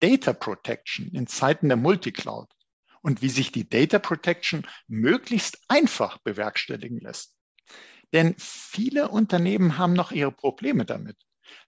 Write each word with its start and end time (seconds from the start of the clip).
Data 0.00 0.32
Protection 0.32 1.08
in 1.12 1.26
Zeiten 1.26 1.68
der 1.68 1.76
Multicloud 1.76 2.48
und 3.02 3.22
wie 3.22 3.28
sich 3.28 3.52
die 3.52 3.68
Data 3.68 3.98
Protection 3.98 4.66
möglichst 4.88 5.58
einfach 5.68 6.18
bewerkstelligen 6.18 6.98
lässt. 6.98 7.34
Denn 8.12 8.34
viele 8.38 9.08
Unternehmen 9.08 9.78
haben 9.78 9.92
noch 9.92 10.12
ihre 10.12 10.32
Probleme 10.32 10.84
damit. 10.84 11.16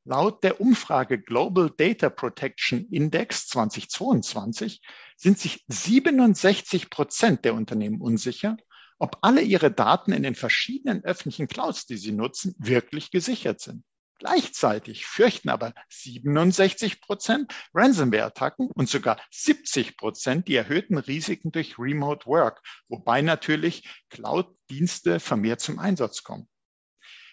Laut 0.05 0.43
der 0.43 0.61
Umfrage 0.61 1.21
Global 1.21 1.71
Data 1.77 2.11
Protection 2.11 2.87
Index 2.91 3.47
2022 3.49 4.81
sind 5.17 5.39
sich 5.39 5.65
67 5.69 6.91
Prozent 6.91 7.45
der 7.45 7.55
Unternehmen 7.55 8.01
unsicher, 8.01 8.57
ob 8.99 9.19
alle 9.23 9.43
ihre 9.43 9.71
Daten 9.71 10.13
in 10.13 10.23
den 10.23 10.35
verschiedenen 10.35 11.05
öffentlichen 11.05 11.47
Clouds, 11.47 11.87
die 11.87 11.97
sie 11.97 12.13
nutzen, 12.13 12.55
wirklich 12.59 13.11
gesichert 13.11 13.61
sind. 13.61 13.85
Gleichzeitig 14.19 15.07
fürchten 15.07 15.49
aber 15.49 15.75
67 15.91 17.01
Prozent 17.01 17.55
Ransomware-Attacken 17.73 18.69
und 18.75 18.89
sogar 18.89 19.21
70 19.31 19.97
Prozent 19.97 20.49
die 20.49 20.57
erhöhten 20.57 20.99
Risiken 20.99 21.53
durch 21.53 21.79
Remote 21.79 22.27
Work, 22.27 22.61
wobei 22.89 23.23
natürlich 23.23 23.89
Cloud-Dienste 24.11 25.21
vermehrt 25.21 25.61
zum 25.61 25.79
Einsatz 25.79 26.25
kommen. 26.25 26.49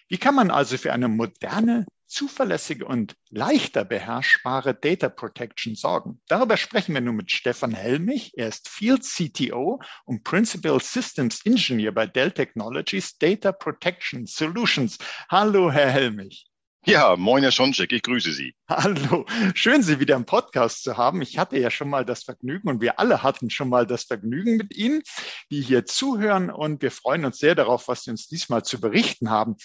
Wie 0.08 0.18
kann 0.18 0.36
man 0.36 0.52
also 0.52 0.78
für 0.78 0.92
eine 0.92 1.08
moderne, 1.08 1.86
zuverlässige 2.06 2.84
und 2.84 3.16
leichter 3.30 3.84
beherrschbare 3.84 4.72
Data 4.72 5.08
Protection 5.08 5.74
sorgen? 5.74 6.20
Darüber 6.28 6.56
sprechen 6.56 6.94
wir 6.94 7.00
nun 7.00 7.16
mit 7.16 7.32
Stefan 7.32 7.74
Helmich. 7.74 8.30
Er 8.36 8.46
ist 8.46 8.68
Field 8.68 9.02
CTO 9.02 9.80
und 10.04 10.22
Principal 10.22 10.80
Systems 10.80 11.44
Engineer 11.44 11.90
bei 11.90 12.06
Dell 12.06 12.30
Technologies 12.30 13.18
Data 13.18 13.50
Protection 13.50 14.26
Solutions. 14.26 14.98
Hallo, 15.28 15.72
Herr 15.72 15.90
Helmich. 15.90 16.46
Ja, 16.88 17.16
moin 17.16 17.42
Herr 17.42 17.50
Schoncheck, 17.50 17.90
ich 17.90 18.02
grüße 18.02 18.30
Sie. 18.32 18.54
Hallo, 18.68 19.26
schön 19.54 19.82
Sie 19.82 19.98
wieder 19.98 20.14
im 20.14 20.24
Podcast 20.24 20.84
zu 20.84 20.96
haben. 20.96 21.20
Ich 21.20 21.36
hatte 21.36 21.58
ja 21.58 21.68
schon 21.68 21.90
mal 21.90 22.04
das 22.04 22.22
Vergnügen 22.22 22.68
und 22.68 22.80
wir 22.80 23.00
alle 23.00 23.24
hatten 23.24 23.50
schon 23.50 23.68
mal 23.68 23.88
das 23.88 24.04
Vergnügen 24.04 24.56
mit 24.56 24.76
Ihnen, 24.76 25.02
die 25.50 25.62
hier 25.62 25.84
zuhören 25.84 26.48
und 26.48 26.82
wir 26.82 26.92
freuen 26.92 27.24
uns 27.24 27.38
sehr 27.38 27.56
darauf, 27.56 27.88
was 27.88 28.04
Sie 28.04 28.10
uns 28.12 28.28
diesmal 28.28 28.64
zu 28.64 28.80
berichten 28.80 29.30
haben. 29.30 29.56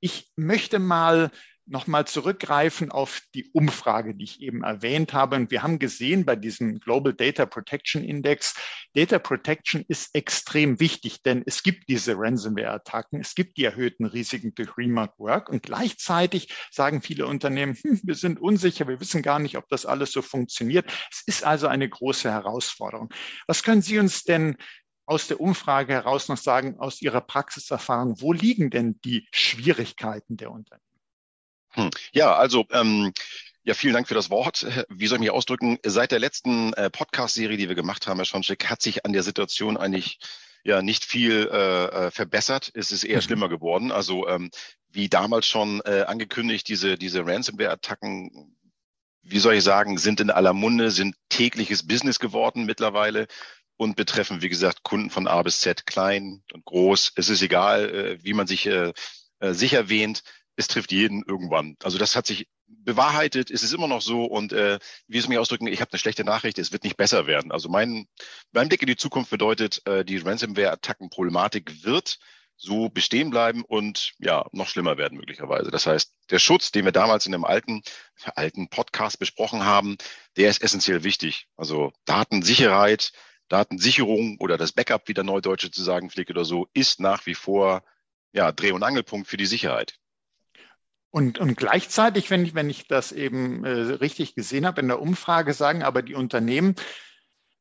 Ich 0.00 0.32
möchte 0.34 0.80
mal 0.80 1.30
nochmal 1.66 2.06
zurückgreifen 2.06 2.90
auf 2.90 3.22
die 3.34 3.50
Umfrage, 3.52 4.14
die 4.14 4.24
ich 4.24 4.40
eben 4.40 4.62
erwähnt 4.62 5.12
habe. 5.12 5.36
Und 5.36 5.50
wir 5.50 5.62
haben 5.62 5.78
gesehen 5.78 6.24
bei 6.24 6.36
diesem 6.36 6.78
Global 6.78 7.14
Data 7.14 7.46
Protection 7.46 8.04
Index, 8.04 8.54
Data 8.94 9.18
Protection 9.18 9.84
ist 9.88 10.14
extrem 10.14 10.78
wichtig, 10.78 11.22
denn 11.22 11.42
es 11.46 11.62
gibt 11.62 11.88
diese 11.88 12.16
Ransomware-Attacken, 12.16 13.20
es 13.20 13.34
gibt 13.34 13.56
die 13.56 13.64
erhöhten 13.64 14.04
Risiken 14.04 14.54
durch 14.54 14.76
Remote 14.76 15.14
Work 15.18 15.48
und 15.48 15.62
gleichzeitig 15.62 16.54
sagen 16.70 17.02
viele 17.02 17.26
Unternehmen, 17.26 17.74
hm, 17.74 18.00
wir 18.04 18.14
sind 18.14 18.40
unsicher, 18.40 18.86
wir 18.86 19.00
wissen 19.00 19.22
gar 19.22 19.38
nicht, 19.38 19.56
ob 19.56 19.68
das 19.68 19.86
alles 19.86 20.12
so 20.12 20.22
funktioniert. 20.22 20.90
Es 21.10 21.22
ist 21.26 21.44
also 21.44 21.66
eine 21.66 21.88
große 21.88 22.30
Herausforderung. 22.30 23.12
Was 23.46 23.62
können 23.62 23.82
Sie 23.82 23.98
uns 23.98 24.24
denn 24.24 24.56
aus 25.06 25.28
der 25.28 25.40
Umfrage 25.40 25.92
heraus 25.92 26.28
noch 26.28 26.38
sagen, 26.38 26.78
aus 26.78 27.02
Ihrer 27.02 27.20
Praxiserfahrung, 27.20 28.20
wo 28.20 28.32
liegen 28.32 28.70
denn 28.70 29.00
die 29.04 29.28
Schwierigkeiten 29.32 30.36
der 30.36 30.50
Unternehmen? 30.50 30.83
Hm. 31.74 31.90
Ja, 32.12 32.34
also 32.34 32.66
ähm, 32.70 33.12
ja, 33.64 33.74
vielen 33.74 33.94
Dank 33.94 34.08
für 34.08 34.14
das 34.14 34.30
Wort. 34.30 34.66
Wie 34.90 35.06
soll 35.06 35.16
ich 35.16 35.20
mich 35.20 35.30
ausdrücken? 35.30 35.78
Seit 35.84 36.12
der 36.12 36.18
letzten 36.18 36.74
äh, 36.74 36.90
Podcast-Serie, 36.90 37.56
die 37.56 37.68
wir 37.68 37.74
gemacht 37.74 38.06
haben, 38.06 38.18
Herr 38.18 38.26
Schoncheck, 38.26 38.66
hat 38.66 38.82
sich 38.82 39.04
an 39.06 39.12
der 39.12 39.22
Situation 39.22 39.76
eigentlich 39.76 40.18
ja 40.64 40.82
nicht 40.82 41.04
viel 41.04 41.48
äh, 41.50 41.84
äh 42.06 42.10
verbessert. 42.10 42.70
Es 42.74 42.92
ist 42.92 43.04
eher 43.04 43.18
mhm. 43.18 43.22
schlimmer 43.22 43.48
geworden. 43.48 43.90
Also 43.90 44.28
ähm, 44.28 44.50
wie 44.90 45.08
damals 45.08 45.46
schon 45.46 45.80
äh, 45.84 46.02
angekündigt, 46.02 46.68
diese, 46.68 46.96
diese 46.96 47.26
Ransomware-Attacken, 47.26 48.54
wie 49.22 49.38
soll 49.38 49.54
ich 49.54 49.64
sagen, 49.64 49.96
sind 49.96 50.20
in 50.20 50.30
aller 50.30 50.52
Munde, 50.52 50.90
sind 50.90 51.16
tägliches 51.30 51.86
Business 51.86 52.18
geworden 52.18 52.66
mittlerweile 52.66 53.26
und 53.76 53.96
betreffen, 53.96 54.42
wie 54.42 54.50
gesagt, 54.50 54.82
Kunden 54.82 55.10
von 55.10 55.26
A 55.26 55.42
bis 55.42 55.60
Z, 55.60 55.86
klein 55.86 56.42
und 56.52 56.64
groß. 56.66 57.12
Es 57.16 57.30
ist 57.30 57.42
egal, 57.42 57.88
äh, 57.88 58.18
wie 58.22 58.34
man 58.34 58.46
sich 58.46 58.66
äh, 58.66 58.92
äh 59.40 59.54
sicher 59.54 59.88
wähnt 59.88 60.22
es 60.56 60.68
trifft 60.68 60.92
jeden 60.92 61.22
irgendwann. 61.26 61.76
Also 61.82 61.98
das 61.98 62.16
hat 62.16 62.26
sich 62.26 62.48
bewahrheitet, 62.66 63.50
es 63.50 63.62
ist 63.62 63.72
immer 63.72 63.88
noch 63.88 64.02
so 64.02 64.24
und 64.24 64.52
äh, 64.52 64.78
wie 65.06 65.18
es 65.18 65.28
mich 65.28 65.38
ausdrücken, 65.38 65.66
ich 65.66 65.80
habe 65.80 65.92
eine 65.92 65.98
schlechte 65.98 66.24
Nachricht, 66.24 66.58
es 66.58 66.72
wird 66.72 66.84
nicht 66.84 66.96
besser 66.96 67.26
werden. 67.26 67.52
Also 67.52 67.68
mein, 67.68 68.06
mein 68.52 68.68
Blick 68.68 68.82
in 68.82 68.88
die 68.88 68.96
Zukunft 68.96 69.30
bedeutet, 69.30 69.82
äh, 69.86 70.04
die 70.04 70.18
Ransomware-Attacken-Problematik 70.18 71.84
wird 71.84 72.18
so 72.56 72.88
bestehen 72.88 73.30
bleiben 73.30 73.64
und 73.64 74.12
ja, 74.18 74.46
noch 74.52 74.68
schlimmer 74.68 74.96
werden 74.96 75.18
möglicherweise. 75.18 75.70
Das 75.70 75.86
heißt, 75.86 76.14
der 76.30 76.38
Schutz, 76.38 76.70
den 76.70 76.84
wir 76.84 76.92
damals 76.92 77.26
in 77.26 77.34
einem 77.34 77.44
alten, 77.44 77.82
alten 78.36 78.68
Podcast 78.68 79.18
besprochen 79.18 79.64
haben, 79.64 79.96
der 80.36 80.50
ist 80.50 80.62
essentiell 80.62 81.04
wichtig. 81.04 81.48
Also 81.56 81.92
Datensicherheit, 82.04 83.12
Datensicherung 83.48 84.38
oder 84.38 84.56
das 84.56 84.72
Backup, 84.72 85.08
wie 85.08 85.14
der 85.14 85.24
Neudeutsche 85.24 85.70
zu 85.70 85.82
sagen 85.82 86.10
pflegt 86.10 86.30
oder 86.30 86.44
so, 86.44 86.68
ist 86.74 87.00
nach 87.00 87.26
wie 87.26 87.34
vor 87.34 87.84
ja, 88.32 88.52
Dreh- 88.52 88.72
und 88.72 88.82
Angelpunkt 88.82 89.28
für 89.28 89.36
die 89.36 89.46
Sicherheit. 89.46 89.96
Und, 91.14 91.38
und 91.38 91.56
gleichzeitig, 91.56 92.28
wenn 92.30 92.44
ich, 92.44 92.56
wenn 92.56 92.68
ich 92.68 92.88
das 92.88 93.12
eben 93.12 93.64
äh, 93.64 93.70
richtig 93.70 94.34
gesehen 94.34 94.66
habe 94.66 94.80
in 94.80 94.88
der 94.88 95.00
Umfrage, 95.00 95.52
sagen 95.52 95.84
aber 95.84 96.02
die 96.02 96.16
Unternehmen, 96.16 96.74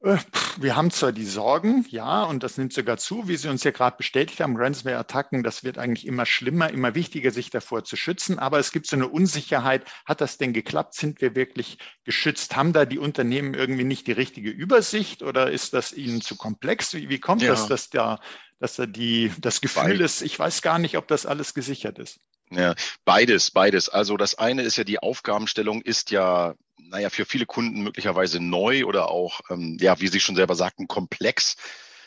äh, 0.02 0.18
wir 0.58 0.76
haben 0.76 0.90
zwar 0.90 1.12
die 1.12 1.28
Sorgen, 1.28 1.86
ja, 1.88 2.24
und 2.24 2.42
das 2.42 2.58
nimmt 2.58 2.74
sogar 2.74 2.98
zu, 2.98 3.28
wie 3.28 3.36
Sie 3.36 3.50
uns 3.50 3.64
ja 3.64 3.70
gerade 3.70 3.96
bestätigt 3.96 4.40
haben, 4.40 4.58
Ransomware-Attacken, 4.58 5.44
das 5.44 5.64
wird 5.64 5.78
eigentlich 5.78 6.08
immer 6.08 6.26
schlimmer, 6.26 6.72
immer 6.72 6.96
wichtiger, 6.96 7.30
sich 7.30 7.52
davor 7.52 7.84
zu 7.84 7.96
schützen. 7.96 8.40
Aber 8.40 8.58
es 8.58 8.72
gibt 8.72 8.88
so 8.88 8.96
eine 8.96 9.08
Unsicherheit. 9.08 9.86
Hat 10.08 10.20
das 10.20 10.40
denn 10.40 10.54
geklappt? 10.54 10.96
Sind 10.96 11.22
wir 11.22 11.36
wirklich 11.36 11.78
geschützt? 12.06 12.56
Haben 12.56 12.74
da 12.74 12.86
die 12.86 12.98
Unternehmen 12.98 13.54
irgendwie 13.54 13.84
nicht 13.84 14.08
die 14.08 14.14
richtige 14.14 14.50
Übersicht 14.50 15.22
oder 15.22 15.52
ist 15.52 15.76
das 15.76 15.94
ihnen 15.94 16.22
zu 16.22 16.38
komplex? 16.38 16.96
Wie, 16.96 17.08
wie 17.08 17.20
kommt 17.20 17.44
ja. 17.44 17.52
das, 17.52 17.68
dass 17.68 17.92
da, 17.92 18.20
dass 18.60 18.78
da 18.78 18.88
die, 18.88 19.32
das 19.38 19.62
Gefühl 19.62 19.84
Weil, 19.84 20.02
ist, 20.02 20.24
ich 20.24 20.40
weiß 20.40 20.64
gar 20.64 20.80
nicht, 20.80 20.98
ob 20.98 21.08
das 21.08 21.28
alles 21.28 21.54
gesichert 21.54 22.00
ist? 22.00 22.20
Ja, 22.56 22.76
beides, 23.06 23.52
beides. 23.52 23.90
Also 23.90 24.18
das 24.18 24.36
eine 24.38 24.62
ist 24.64 24.78
ja 24.78 24.84
die 24.84 25.00
Aufgabenstellung 25.00 25.82
ist 25.82 26.12
ja, 26.12 26.56
naja, 26.78 27.10
für 27.10 27.26
viele 27.26 27.46
Kunden 27.46 27.82
möglicherweise 27.82 28.40
neu 28.40 28.86
oder 28.86 29.10
auch, 29.10 29.42
ähm, 29.50 29.78
ja, 29.80 30.00
wie 30.00 30.08
Sie 30.08 30.20
schon 30.20 30.36
selber 30.36 30.56
sagten, 30.56 30.88
komplex. 30.88 31.56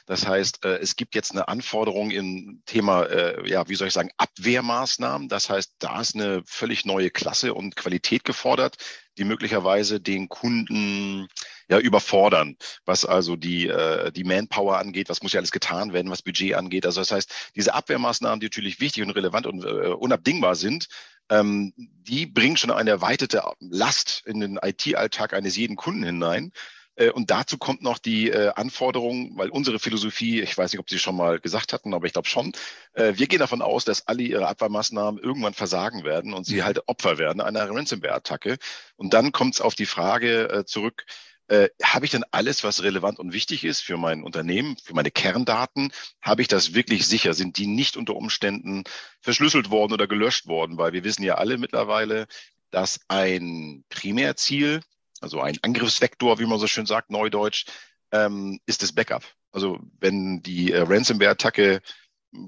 Das 0.07 0.25
heißt, 0.25 0.65
äh, 0.65 0.79
es 0.79 0.95
gibt 0.95 1.17
jetzt 1.17 1.33
eine 1.33 1.49
Anforderung 1.49 2.13
im 2.13 2.63
Thema, 2.65 3.05
äh, 3.05 3.49
ja, 3.51 3.69
wie 3.69 3.75
soll 3.75 3.89
ich 3.89 3.95
sagen, 3.95 4.11
Abwehrmaßnahmen. 4.17 5.29
Das 5.29 5.51
heißt, 5.51 5.75
da 5.81 6.01
ist 6.01 6.15
eine 6.15 6.43
völlig 6.47 6.85
neue 6.85 7.11
Klasse 7.11 7.55
und 7.55 7.75
Qualität 7.75 8.25
gefordert, 8.25 8.77
die 9.19 9.25
möglicherweise 9.25 10.01
den 10.01 10.29
Kunden 10.29 11.29
ja 11.69 11.79
überfordern, 11.79 12.57
was 12.85 13.05
also 13.05 13.37
die, 13.37 13.69
äh, 13.69 14.13
die 14.13 14.25
Manpower 14.25 14.79
angeht, 14.79 15.09
was 15.09 15.23
muss 15.23 15.33
ja 15.33 15.41
alles 15.41 15.51
getan 15.51 15.93
werden, 15.93 16.11
was 16.11 16.23
Budget 16.23 16.55
angeht. 16.55 16.87
Also 16.87 17.01
das 17.01 17.11
heißt, 17.11 17.53
diese 17.57 17.75
Abwehrmaßnahmen, 17.75 18.41
die 18.41 18.47
natürlich 18.47 18.81
wichtig 18.81 19.03
und 19.03 19.11
relevant 19.11 19.47
und 19.47 19.65
äh, 19.65 19.89
unabdingbar 19.89 20.55
sind, 20.55 20.89
ähm, 21.29 21.73
die 21.77 22.27
bringen 22.27 22.57
schon 22.57 22.71
eine 22.71 22.91
erweiterte 22.91 23.43
Last 23.61 24.23
in 24.27 24.41
den 24.41 24.59
IT-Alltag 24.63 25.33
eines 25.33 25.57
jeden 25.57 25.77
Kunden 25.77 26.05
hinein. 26.05 26.53
Äh, 26.97 27.11
und 27.11 27.31
dazu 27.31 27.59
kommt 27.59 27.83
noch 27.83 27.99
die 27.99 28.31
äh, 28.31 28.53
Anforderung, 28.55 29.37
weil 29.37 29.51
unsere 29.51 29.79
Philosophie, 29.79 30.41
ich 30.41 30.57
weiß 30.57 30.73
nicht, 30.73 30.81
ob 30.81 30.91
Sie 30.91 30.99
schon 30.99 31.17
mal 31.17 31.39
gesagt 31.39 31.73
hatten, 31.73 31.95
aber 31.95 32.07
ich 32.07 32.13
glaube 32.13 32.29
schon, 32.29 32.53
äh, 32.95 33.13
wir 33.17 33.27
gehen 33.27 33.39
davon 33.39 33.63
aus, 33.63 33.85
dass 33.85 34.09
alle 34.09 34.23
ihre 34.23 34.49
Abwehrmaßnahmen 34.49 35.23
irgendwann 35.23 35.55
versagen 35.55 36.05
werden 36.05 36.33
und 36.33 36.45
sie 36.45 36.57
mhm. 36.57 36.65
halt 36.65 36.89
Opfer 36.89 37.19
werden 37.19 37.41
einer 37.41 37.69
Ransomware-Attacke. 37.69 38.57
Und 38.97 39.15
dann 39.15 39.33
kommt 39.33 39.55
es 39.55 39.61
auf 39.61 39.75
die 39.75 39.87
Frage 39.87 40.65
zurück, 40.67 41.05
äh, 41.49 41.69
habe 41.83 42.05
ich 42.05 42.11
denn 42.11 42.25
alles, 42.31 42.65
was 42.65 42.83
relevant 42.83 43.19
und 43.19 43.33
wichtig 43.33 43.65
ist 43.65 43.81
für 43.83 43.97
mein 43.97 44.23
Unternehmen, 44.23 44.77
für 44.83 44.95
meine 44.95 45.11
Kerndaten, 45.11 45.93
habe 46.21 46.43
ich 46.43 46.49
das 46.49 46.75
wirklich 46.75 47.07
sicher? 47.07 47.35
Sind 47.35 47.57
die 47.59 47.67
nicht 47.67 47.97
unter 47.97 48.17
Umständen 48.17 48.85
verschlüsselt 49.21 49.71
worden 49.71 49.93
oder 49.93 50.07
gelöscht 50.07 50.47
worden? 50.47 50.79
Weil 50.79 50.93
wir 50.93 51.05
wissen 51.05 51.23
ja 51.23 51.37
alle 51.37 51.59
mittlerweile, 51.59 52.27
dass 52.71 53.01
ein 53.09 53.85
Primärziel 53.89 54.83
also 55.21 55.41
ein 55.41 55.59
Angriffsvektor, 55.63 56.39
wie 56.39 56.47
man 56.47 56.59
so 56.59 56.67
schön 56.67 56.87
sagt, 56.87 57.11
neudeutsch, 57.11 57.67
ähm, 58.13 58.61
ist 58.67 58.83
das 58.83 58.93
Backup. 58.93 59.25
Also 59.53 59.79
wenn 59.99 60.43
die 60.43 60.73
äh, 60.73 60.83
Ransomware-Attacke 60.83 61.81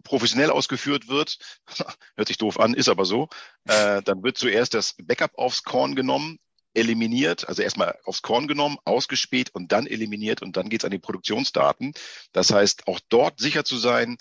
professionell 0.03 0.51
ausgeführt 0.51 1.09
wird, 1.09 1.39
hört 2.17 2.29
sich 2.29 2.39
doof 2.39 2.61
an, 2.61 2.75
ist 2.75 2.89
aber 2.89 3.05
so, 3.05 3.29
äh, 3.65 4.03
dann 4.03 4.23
wird 4.23 4.37
zuerst 4.37 4.75
das 4.75 4.95
Backup 5.03 5.33
aufs 5.37 5.63
Korn 5.63 5.95
genommen 5.95 6.39
eliminiert, 6.75 7.49
also 7.49 7.63
erstmal 7.63 7.99
aufs 8.05 8.23
Korn 8.23 8.49
genommen, 8.49 8.79
ausgespäht 8.85 9.51
und 9.55 9.73
dann 9.73 9.87
eliminiert 9.87 10.43
und 10.43 10.57
dann 10.57 10.69
geht 10.69 10.83
es 10.83 10.85
an 10.85 10.91
die 10.91 10.99
Produktionsdaten. 10.99 11.95
Das 12.33 12.53
heißt, 12.53 12.87
auch 12.87 13.01
dort 13.09 13.41
sicher 13.41 13.65
zu 13.65 13.77
sein, 13.77 14.19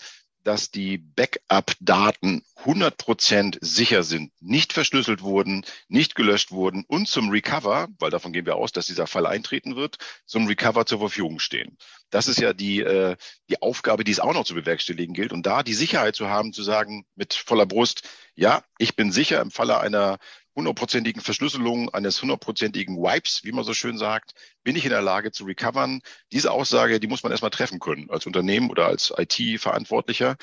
dass 0.48 0.70
die 0.70 0.96
Backup-Daten 0.96 2.42
100% 2.64 3.58
sicher 3.60 4.02
sind, 4.02 4.32
nicht 4.40 4.72
verschlüsselt 4.72 5.20
wurden, 5.20 5.64
nicht 5.88 6.14
gelöscht 6.14 6.52
wurden 6.52 6.84
und 6.88 7.06
zum 7.06 7.28
Recover, 7.28 7.88
weil 7.98 8.10
davon 8.10 8.32
gehen 8.32 8.46
wir 8.46 8.56
aus, 8.56 8.72
dass 8.72 8.86
dieser 8.86 9.06
Fall 9.06 9.26
eintreten 9.26 9.76
wird, 9.76 9.98
zum 10.24 10.46
Recover 10.46 10.86
zur 10.86 11.00
Verfügung 11.00 11.38
stehen. 11.38 11.76
Das 12.08 12.28
ist 12.28 12.40
ja 12.40 12.54
die, 12.54 12.80
äh, 12.80 13.16
die 13.50 13.60
Aufgabe, 13.60 14.04
die 14.04 14.12
es 14.12 14.20
auch 14.20 14.32
noch 14.32 14.44
zu 14.44 14.54
bewerkstelligen 14.54 15.14
gilt. 15.14 15.32
Und 15.32 15.44
da 15.44 15.62
die 15.62 15.74
Sicherheit 15.74 16.16
zu 16.16 16.28
haben, 16.28 16.54
zu 16.54 16.62
sagen 16.62 17.04
mit 17.14 17.34
voller 17.34 17.66
Brust, 17.66 18.08
ja, 18.34 18.62
ich 18.78 18.96
bin 18.96 19.12
sicher 19.12 19.42
im 19.42 19.50
Falle 19.50 19.80
einer 19.80 20.18
hundertprozentigen 20.56 21.22
Verschlüsselung, 21.22 21.88
eines 21.90 22.20
hundertprozentigen 22.20 22.96
Wipes, 22.96 23.44
wie 23.44 23.52
man 23.52 23.64
so 23.64 23.74
schön 23.74 23.98
sagt, 23.98 24.32
bin 24.64 24.76
ich 24.76 24.84
in 24.84 24.90
der 24.90 25.02
Lage 25.02 25.30
zu 25.30 25.44
recovern. 25.44 26.00
Diese 26.32 26.50
Aussage, 26.50 27.00
die 27.00 27.06
muss 27.06 27.22
man 27.22 27.32
erstmal 27.32 27.50
treffen 27.50 27.78
können 27.78 28.10
als 28.10 28.26
Unternehmen 28.26 28.70
oder 28.70 28.86
als 28.86 29.12
IT-Verantwortlicher. 29.16 30.36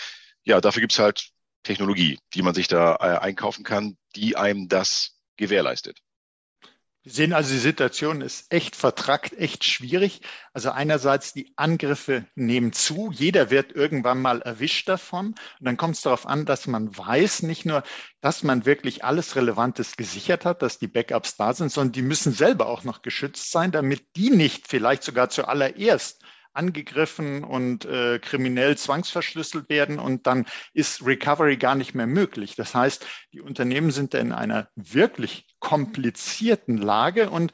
Ja, 0.44 0.62
dafür 0.62 0.82
gibt's 0.82 1.00
halt 1.00 1.32
Technologie, 1.64 2.20
die 2.34 2.42
man 2.44 2.54
sich 2.54 2.68
da 2.68 2.96
äh, 2.96 3.18
einkaufen 3.20 3.64
kann, 3.64 3.98
die 4.16 4.38
einem 4.38 4.70
das 4.70 5.18
gewährleistet. 5.38 6.00
Wir 7.06 7.14
sehen 7.14 7.34
also, 7.34 7.54
die 7.54 7.60
Situation 7.60 8.22
ist 8.22 8.52
echt 8.52 8.76
vertrackt, 8.76 9.38
echt 9.38 9.64
schwierig. 9.64 10.22
Also 10.54 10.72
einerseits 10.72 11.34
die 11.34 11.54
Angriffe 11.56 12.26
nehmen 12.34 12.74
zu. 12.74 13.12
Jeder 13.14 13.52
wird 13.52 13.74
irgendwann 13.74 14.24
mal 14.24 14.42
erwischt 14.42 14.90
davon. 14.90 15.28
Und 15.28 15.36
dann 15.60 15.78
kommt 15.78 15.98
es 15.98 16.02
darauf 16.02 16.26
an, 16.26 16.48
dass 16.48 16.66
man 16.66 16.98
weiß, 16.98 17.44
nicht 17.44 17.64
nur, 17.64 17.84
dass 18.22 18.42
man 18.42 18.66
wirklich 18.66 19.04
alles 19.04 19.36
Relevantes 19.36 19.98
gesichert 19.98 20.46
hat, 20.46 20.64
dass 20.64 20.80
die 20.80 20.88
Backups 20.88 21.38
da 21.38 21.54
sind, 21.54 21.72
sondern 21.72 21.92
die 21.92 22.02
müssen 22.02 22.34
selber 22.34 22.66
auch 22.66 22.84
noch 22.84 23.04
geschützt 23.04 23.52
sein, 23.52 23.72
damit 23.72 24.16
die 24.16 24.32
nicht 24.32 24.68
vielleicht 24.68 25.04
sogar 25.04 25.30
zuallererst 25.30 26.24
angegriffen 26.56 27.44
und 27.44 27.86
äh, 27.86 28.20
kriminell 28.20 28.78
zwangsverschlüsselt 28.78 29.70
werden 29.70 30.00
und 30.00 30.28
dann 30.28 30.46
ist 30.74 31.06
Recovery 31.06 31.58
gar 31.58 31.76
nicht 31.76 31.96
mehr 31.96 32.08
möglich. 32.08 32.56
Das 32.56 32.74
heißt, 32.74 33.06
die 33.34 33.42
Unternehmen 33.42 33.92
sind 33.92 34.14
in 34.14 34.32
einer 34.32 34.70
wirklich 34.76 35.46
komplizierten 35.60 36.78
Lage 36.78 37.30
und 37.30 37.52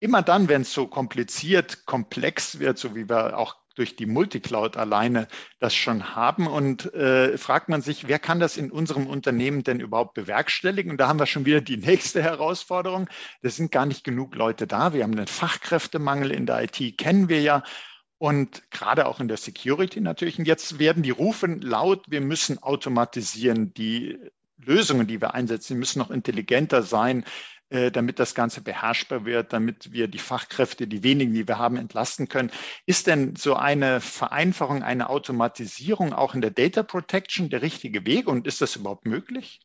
immer 0.00 0.22
dann, 0.22 0.48
wenn 0.48 0.62
es 0.62 0.72
so 0.72 0.88
kompliziert, 0.88 1.86
komplex 1.86 2.58
wird, 2.58 2.78
so 2.78 2.96
wie 2.96 3.08
wir 3.08 3.38
auch 3.38 3.56
durch 3.74 3.96
die 3.96 4.06
Multicloud 4.06 4.76
alleine 4.76 5.28
das 5.58 5.74
schon 5.74 6.14
haben. 6.14 6.46
Und 6.46 6.92
äh, 6.94 7.38
fragt 7.38 7.68
man 7.68 7.82
sich, 7.82 8.08
wer 8.08 8.18
kann 8.18 8.40
das 8.40 8.56
in 8.56 8.70
unserem 8.70 9.06
Unternehmen 9.06 9.62
denn 9.62 9.80
überhaupt 9.80 10.14
bewerkstelligen? 10.14 10.90
Und 10.90 10.98
da 10.98 11.08
haben 11.08 11.18
wir 11.18 11.26
schon 11.26 11.46
wieder 11.46 11.60
die 11.60 11.76
nächste 11.76 12.22
Herausforderung. 12.22 13.08
Es 13.42 13.56
sind 13.56 13.72
gar 13.72 13.86
nicht 13.86 14.04
genug 14.04 14.34
Leute 14.34 14.66
da. 14.66 14.92
Wir 14.92 15.04
haben 15.04 15.12
einen 15.12 15.26
Fachkräftemangel 15.26 16.30
in 16.30 16.46
der 16.46 16.64
IT, 16.64 16.98
kennen 16.98 17.28
wir 17.28 17.40
ja 17.40 17.62
und 18.22 18.70
gerade 18.70 19.06
auch 19.06 19.18
in 19.18 19.26
der 19.26 19.36
Security 19.36 20.00
natürlich. 20.00 20.38
Und 20.38 20.46
jetzt 20.46 20.78
werden 20.78 21.02
die 21.02 21.10
Rufen 21.10 21.60
laut, 21.60 22.04
wir 22.08 22.20
müssen 22.20 22.62
automatisieren. 22.62 23.74
Die 23.74 24.16
Lösungen, 24.58 25.08
die 25.08 25.20
wir 25.20 25.34
einsetzen, 25.34 25.76
müssen 25.76 25.98
noch 25.98 26.12
intelligenter 26.12 26.84
sein, 26.84 27.24
äh, 27.70 27.90
damit 27.90 28.20
das 28.20 28.36
Ganze 28.36 28.60
beherrschbar 28.60 29.24
wird, 29.24 29.52
damit 29.52 29.90
wir 29.90 30.06
die 30.06 30.20
Fachkräfte, 30.20 30.86
die 30.86 31.02
wenigen, 31.02 31.34
die 31.34 31.48
wir 31.48 31.58
haben, 31.58 31.74
entlasten 31.74 32.28
können. 32.28 32.52
Ist 32.86 33.08
denn 33.08 33.34
so 33.34 33.56
eine 33.56 34.00
Vereinfachung, 34.00 34.84
eine 34.84 35.10
Automatisierung 35.10 36.12
auch 36.12 36.36
in 36.36 36.42
der 36.42 36.52
Data 36.52 36.84
Protection 36.84 37.50
der 37.50 37.62
richtige 37.62 38.06
Weg 38.06 38.28
und 38.28 38.46
ist 38.46 38.60
das 38.60 38.76
überhaupt 38.76 39.04
möglich? 39.04 39.58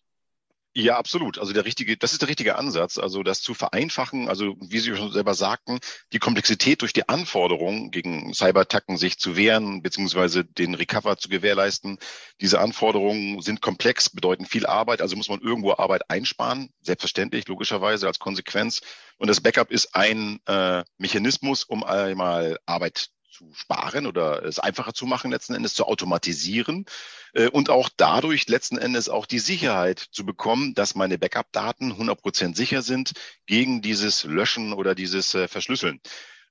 Ja, 0.80 0.96
absolut. 0.98 1.40
Also 1.40 1.54
der 1.54 1.66
richtige, 1.66 1.98
das 1.98 2.12
ist 2.12 2.22
der 2.22 2.30
richtige 2.30 2.56
Ansatz. 2.56 3.00
Also 3.00 3.24
das 3.24 3.42
zu 3.42 3.56
vereinfachen, 3.56 4.30
also 4.30 4.56
wie 4.60 4.78
Sie 4.78 4.96
schon 4.96 5.12
selber 5.12 5.34
sagten, 5.34 5.80
die 6.14 6.20
Komplexität 6.20 6.84
durch 6.84 6.94
die 6.94 7.10
Anforderungen 7.10 7.90
gegen 7.90 8.32
Cyberattacken 8.32 8.96
sich 8.96 9.18
zu 9.18 9.36
wehren, 9.36 9.82
beziehungsweise 9.82 10.46
den 10.46 10.76
Recover 10.76 11.18
zu 11.18 11.30
gewährleisten. 11.30 11.98
Diese 12.42 12.60
Anforderungen 12.60 13.42
sind 13.42 13.60
komplex, 13.60 14.12
bedeuten 14.12 14.46
viel 14.46 14.68
Arbeit, 14.68 15.02
also 15.02 15.16
muss 15.16 15.30
man 15.30 15.42
irgendwo 15.42 15.72
Arbeit 15.72 16.12
einsparen, 16.12 16.70
selbstverständlich, 16.82 17.48
logischerweise 17.48 18.06
als 18.06 18.20
Konsequenz. 18.20 18.82
Und 19.18 19.30
das 19.30 19.42
Backup 19.42 19.72
ist 19.72 19.96
ein 19.96 20.40
äh, 20.46 20.84
Mechanismus, 21.00 21.64
um 21.64 21.84
einmal 21.84 22.60
Arbeit 22.68 23.10
zu 23.38 23.54
sparen 23.54 24.08
oder 24.08 24.44
es 24.44 24.60
einfacher 24.60 24.94
zu 24.94 25.06
machen, 25.06 25.32
letzten 25.32 25.54
Endes 25.54 25.74
zu 25.74 25.86
automatisieren 25.86 26.86
äh, 27.34 27.48
und 27.48 27.70
auch 27.70 27.90
dadurch 27.96 28.48
letzten 28.48 28.78
Endes 28.78 29.10
auch 29.10 29.26
die 29.26 29.40
Sicherheit 29.40 30.00
zu 30.00 30.26
bekommen, 30.26 30.74
dass 30.74 30.96
meine 30.96 31.18
Backup-Daten 31.18 31.94
100% 31.94 32.56
sicher 32.56 32.82
sind 32.82 33.14
gegen 33.46 33.82
dieses 33.82 34.24
Löschen 34.24 34.74
oder 34.74 34.96
dieses 34.96 35.36
äh, 35.36 35.48
Verschlüsseln. 35.48 36.02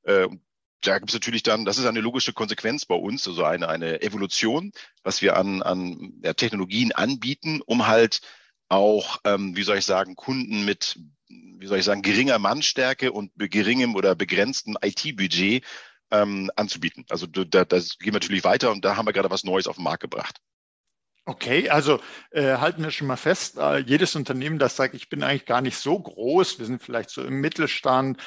Äh, 0.05 0.29
da 0.83 0.99
gibt 0.99 1.11
es 1.11 1.15
natürlich 1.15 1.43
dann, 1.43 1.65
das 1.65 1.79
ist 1.79 1.87
eine 1.87 2.01
logische 2.01 2.33
Konsequenz 2.33 2.87
bei 2.87 2.95
uns, 2.95 3.27
also 3.27 3.45
eine, 3.45 3.69
eine 3.69 4.03
Evolution, 4.03 4.73
was 5.03 5.23
wir 5.23 5.37
an, 5.37 5.63
an 5.63 6.21
ja, 6.23 6.35
Technologien 6.35 6.93
anbieten, 6.93 7.61
um 7.65 7.87
halt 7.87 8.21
auch, 8.69 9.19
ähm, 9.25 9.57
wie 9.57 9.63
soll 9.63 9.79
ich 9.79 9.87
sagen, 9.87 10.15
Kunden 10.15 10.65
mit, 10.65 10.99
wie 11.29 11.67
soll 11.67 11.79
ich 11.79 11.85
sagen, 11.85 12.03
geringer 12.03 12.39
Mannstärke 12.39 13.11
und 13.11 13.33
geringem 13.37 13.97
oder 13.97 14.15
begrenzten 14.15 14.77
IT-Budget 14.81 15.65
ähm, 16.11 16.51
anzubieten. 16.57 17.05
Also 17.09 17.27
da, 17.27 17.65
das 17.65 17.99
gehen 17.99 18.13
wir 18.13 18.21
natürlich 18.21 18.45
weiter 18.45 18.71
und 18.71 18.85
da 18.85 18.97
haben 18.97 19.07
wir 19.07 19.13
gerade 19.13 19.31
was 19.31 19.45
Neues 19.45 19.67
auf 19.67 19.77
den 19.77 19.85
Markt 19.85 20.03
gebracht. 20.03 20.41
Okay, 21.29 21.69
also 21.69 22.01
äh, 22.31 22.59
halten 22.59 22.85
wir 22.85 22.93
schon 22.93 23.09
mal 23.09 23.17
fest, 23.17 23.59
äh, 23.59 23.79
jedes 23.79 24.15
Unternehmen, 24.15 24.61
das 24.61 24.77
sagt, 24.77 24.95
ich 24.95 25.09
bin 25.09 25.25
eigentlich 25.25 25.45
gar 25.45 25.61
nicht 25.61 25.77
so 25.77 25.99
groß, 25.99 26.61
wir 26.61 26.67
sind 26.67 26.81
vielleicht 26.81 27.11
so 27.11 27.25
im 27.25 27.41
Mittelstand, 27.41 28.21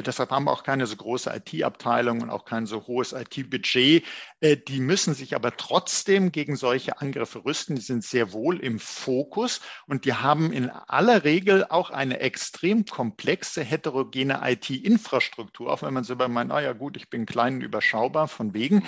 deshalb 0.00 0.30
haben 0.30 0.44
wir 0.44 0.52
auch 0.52 0.62
keine 0.62 0.86
so 0.86 0.96
große 0.96 1.30
IT-Abteilung 1.34 2.22
und 2.22 2.30
auch 2.30 2.46
kein 2.46 2.64
so 2.64 2.86
hohes 2.86 3.12
IT-Budget. 3.12 4.04
Äh, 4.40 4.56
die 4.56 4.80
müssen 4.80 5.12
sich 5.12 5.34
aber 5.34 5.56
trotzdem 5.56 6.32
gegen 6.32 6.56
solche 6.56 7.00
Angriffe 7.00 7.44
rüsten. 7.44 7.76
Die 7.76 7.82
sind 7.82 8.04
sehr 8.04 8.32
wohl 8.32 8.60
im 8.60 8.78
Fokus 8.78 9.60
und 9.86 10.06
die 10.06 10.14
haben 10.14 10.52
in 10.52 10.70
aller 10.70 11.24
Regel 11.24 11.66
auch 11.68 11.90
eine 11.90 12.20
extrem 12.20 12.86
komplexe, 12.86 13.62
heterogene 13.62 14.40
IT-Infrastruktur. 14.42 15.70
Auch 15.70 15.82
wenn 15.82 15.92
man 15.92 16.04
selber 16.04 16.28
meint, 16.28 16.52
ah 16.52 16.60
ja 16.60 16.72
gut, 16.72 16.96
ich 16.96 17.10
bin 17.10 17.26
klein 17.26 17.56
und 17.56 17.62
überschaubar 17.62 18.28
von 18.28 18.54
wegen. 18.54 18.84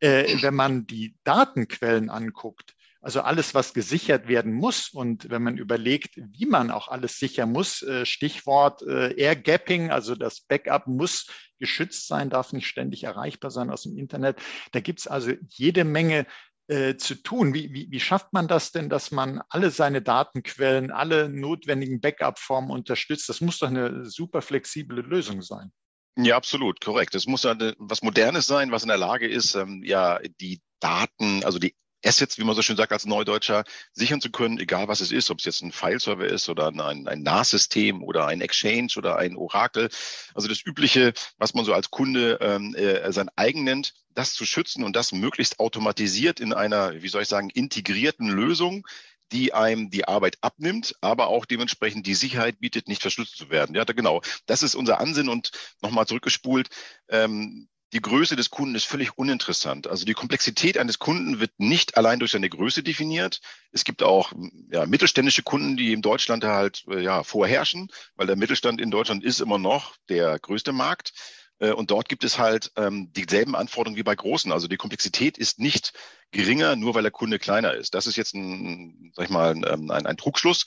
Äh, 0.00 0.42
wenn 0.42 0.54
man 0.54 0.86
die 0.86 1.16
Datenquellen 1.24 2.08
anguckt, 2.08 2.75
also 3.06 3.20
alles, 3.20 3.54
was 3.54 3.72
gesichert 3.72 4.26
werden 4.26 4.52
muss. 4.52 4.88
Und 4.88 5.30
wenn 5.30 5.40
man 5.40 5.58
überlegt, 5.58 6.16
wie 6.16 6.44
man 6.44 6.72
auch 6.72 6.88
alles 6.88 7.20
sichern 7.20 7.52
muss, 7.52 7.80
äh, 7.82 8.04
Stichwort 8.04 8.82
äh, 8.82 9.14
Air 9.14 9.36
Gapping, 9.36 9.92
also 9.92 10.16
das 10.16 10.40
Backup 10.40 10.88
muss 10.88 11.28
geschützt 11.60 12.08
sein, 12.08 12.30
darf 12.30 12.52
nicht 12.52 12.66
ständig 12.66 13.04
erreichbar 13.04 13.52
sein 13.52 13.70
aus 13.70 13.82
dem 13.82 13.96
Internet. 13.96 14.40
Da 14.72 14.80
gibt 14.80 14.98
es 14.98 15.06
also 15.06 15.30
jede 15.50 15.84
Menge 15.84 16.26
äh, 16.66 16.96
zu 16.96 17.14
tun. 17.14 17.54
Wie, 17.54 17.72
wie, 17.72 17.86
wie 17.92 18.00
schafft 18.00 18.32
man 18.32 18.48
das 18.48 18.72
denn, 18.72 18.88
dass 18.88 19.12
man 19.12 19.40
alle 19.50 19.70
seine 19.70 20.02
Datenquellen, 20.02 20.90
alle 20.90 21.28
notwendigen 21.28 22.00
Backup-Formen 22.00 22.72
unterstützt? 22.72 23.28
Das 23.28 23.40
muss 23.40 23.60
doch 23.60 23.68
eine 23.68 24.04
super 24.06 24.42
flexible 24.42 25.00
Lösung 25.00 25.42
sein. 25.42 25.70
Ja, 26.18 26.36
absolut, 26.36 26.80
korrekt. 26.80 27.14
Es 27.14 27.28
muss 27.28 27.46
eine, 27.46 27.76
was 27.78 28.02
Modernes 28.02 28.46
sein, 28.46 28.72
was 28.72 28.82
in 28.82 28.88
der 28.88 28.98
Lage 28.98 29.28
ist, 29.28 29.54
ähm, 29.54 29.84
ja, 29.84 30.18
die 30.40 30.60
Daten, 30.80 31.44
also 31.44 31.60
die 31.60 31.76
Assets, 32.06 32.38
wie 32.38 32.44
man 32.44 32.54
so 32.54 32.62
schön 32.62 32.76
sagt 32.76 32.92
als 32.92 33.06
Neudeutscher, 33.06 33.64
sichern 33.92 34.20
zu 34.20 34.30
können, 34.30 34.58
egal 34.58 34.88
was 34.88 35.00
es 35.00 35.12
ist, 35.12 35.30
ob 35.30 35.38
es 35.38 35.44
jetzt 35.44 35.62
ein 35.62 35.72
File-Server 35.72 36.26
ist 36.26 36.48
oder 36.48 36.68
ein, 36.68 37.08
ein 37.08 37.22
NAS-System 37.22 38.02
oder 38.02 38.26
ein 38.26 38.40
Exchange 38.40 38.88
oder 38.96 39.16
ein 39.16 39.36
Oracle. 39.36 39.88
Also 40.34 40.48
das 40.48 40.64
Übliche, 40.64 41.12
was 41.38 41.54
man 41.54 41.64
so 41.64 41.74
als 41.74 41.90
Kunde 41.90 42.38
ähm, 42.40 42.74
äh, 42.74 43.12
sein 43.12 43.28
eigen 43.36 43.64
nennt, 43.64 43.94
das 44.14 44.32
zu 44.32 44.46
schützen 44.46 44.84
und 44.84 44.96
das 44.96 45.12
möglichst 45.12 45.60
automatisiert 45.60 46.40
in 46.40 46.52
einer, 46.52 47.02
wie 47.02 47.08
soll 47.08 47.22
ich 47.22 47.28
sagen, 47.28 47.50
integrierten 47.50 48.28
Lösung, 48.28 48.86
die 49.32 49.52
einem 49.52 49.90
die 49.90 50.06
Arbeit 50.06 50.38
abnimmt, 50.40 50.94
aber 51.00 51.28
auch 51.28 51.44
dementsprechend 51.44 52.06
die 52.06 52.14
Sicherheit 52.14 52.60
bietet, 52.60 52.88
nicht 52.88 53.02
verschlüsselt 53.02 53.38
zu 53.38 53.50
werden. 53.50 53.74
Ja, 53.74 53.84
genau. 53.84 54.22
Das 54.46 54.62
ist 54.62 54.74
unser 54.74 55.00
Ansinn 55.00 55.28
und 55.28 55.50
nochmal 55.82 56.06
zurückgespult. 56.06 56.68
Ähm, 57.08 57.68
die 57.96 58.02
Größe 58.02 58.36
des 58.36 58.50
Kunden 58.50 58.74
ist 58.74 58.84
völlig 58.84 59.16
uninteressant. 59.16 59.86
Also 59.86 60.04
die 60.04 60.12
Komplexität 60.12 60.76
eines 60.76 60.98
Kunden 60.98 61.40
wird 61.40 61.52
nicht 61.56 61.96
allein 61.96 62.18
durch 62.18 62.32
seine 62.32 62.50
Größe 62.50 62.82
definiert. 62.82 63.40
Es 63.72 63.84
gibt 63.84 64.02
auch 64.02 64.34
ja, 64.70 64.84
mittelständische 64.84 65.42
Kunden, 65.42 65.78
die 65.78 65.94
in 65.94 66.02
Deutschland 66.02 66.44
halt 66.44 66.84
äh, 66.90 67.00
ja, 67.00 67.22
vorherrschen, 67.22 67.88
weil 68.16 68.26
der 68.26 68.36
Mittelstand 68.36 68.82
in 68.82 68.90
Deutschland 68.90 69.24
ist 69.24 69.40
immer 69.40 69.56
noch 69.56 69.96
der 70.10 70.38
größte 70.38 70.72
Markt. 70.72 71.14
Äh, 71.58 71.72
und 71.72 71.90
dort 71.90 72.10
gibt 72.10 72.22
es 72.22 72.38
halt 72.38 72.70
ähm, 72.76 73.14
dieselben 73.14 73.56
Anforderungen 73.56 73.96
wie 73.96 74.02
bei 74.02 74.14
großen. 74.14 74.52
Also 74.52 74.68
die 74.68 74.76
Komplexität 74.76 75.38
ist 75.38 75.58
nicht 75.58 75.94
geringer, 76.32 76.76
nur 76.76 76.94
weil 76.94 77.02
der 77.02 77.12
Kunde 77.12 77.38
kleiner 77.38 77.72
ist. 77.72 77.94
Das 77.94 78.06
ist 78.06 78.16
jetzt 78.16 78.34
ein, 78.34 79.10
sag 79.16 79.24
ich 79.24 79.30
mal, 79.30 79.52
ein, 79.52 79.64
ähm, 79.66 79.90
ein, 79.90 80.04
ein 80.04 80.18
Trugschluss. 80.18 80.66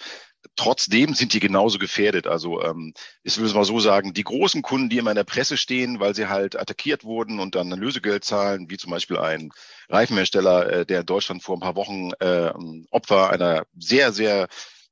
Trotzdem 0.55 1.13
sind 1.13 1.34
die 1.34 1.39
genauso 1.39 1.79
gefährdet. 1.79 2.27
Also 2.27 2.62
ähm, 2.62 2.93
ich 3.24 3.38
will 3.38 3.46
es 3.46 3.53
mal 3.53 3.65
so 3.65 3.79
sagen, 3.79 4.13
die 4.13 4.24
großen 4.24 4.62
Kunden, 4.62 4.89
die 4.89 4.98
immer 4.98 5.12
in 5.12 5.15
der 5.15 5.24
Presse 5.24 5.58
stehen, 5.58 6.00
weil 6.00 6.15
sie 6.15 6.27
halt 6.27 6.58
attackiert 6.58 7.03
wurden 7.03 7.39
und 7.39 7.55
dann 7.55 7.72
ein 7.72 7.79
Lösegeld 7.79 8.24
zahlen, 8.24 8.69
wie 8.69 8.77
zum 8.77 8.91
Beispiel 8.91 9.17
ein 9.17 9.51
Reifenhersteller, 9.89 10.72
äh, 10.72 10.86
der 10.86 11.01
in 11.01 11.05
Deutschland 11.05 11.43
vor 11.43 11.58
ein 11.58 11.62
paar 11.62 11.75
Wochen 11.75 12.12
äh, 12.19 12.51
Opfer 12.91 13.29
einer 13.31 13.65
sehr, 13.77 14.12
sehr 14.13 14.48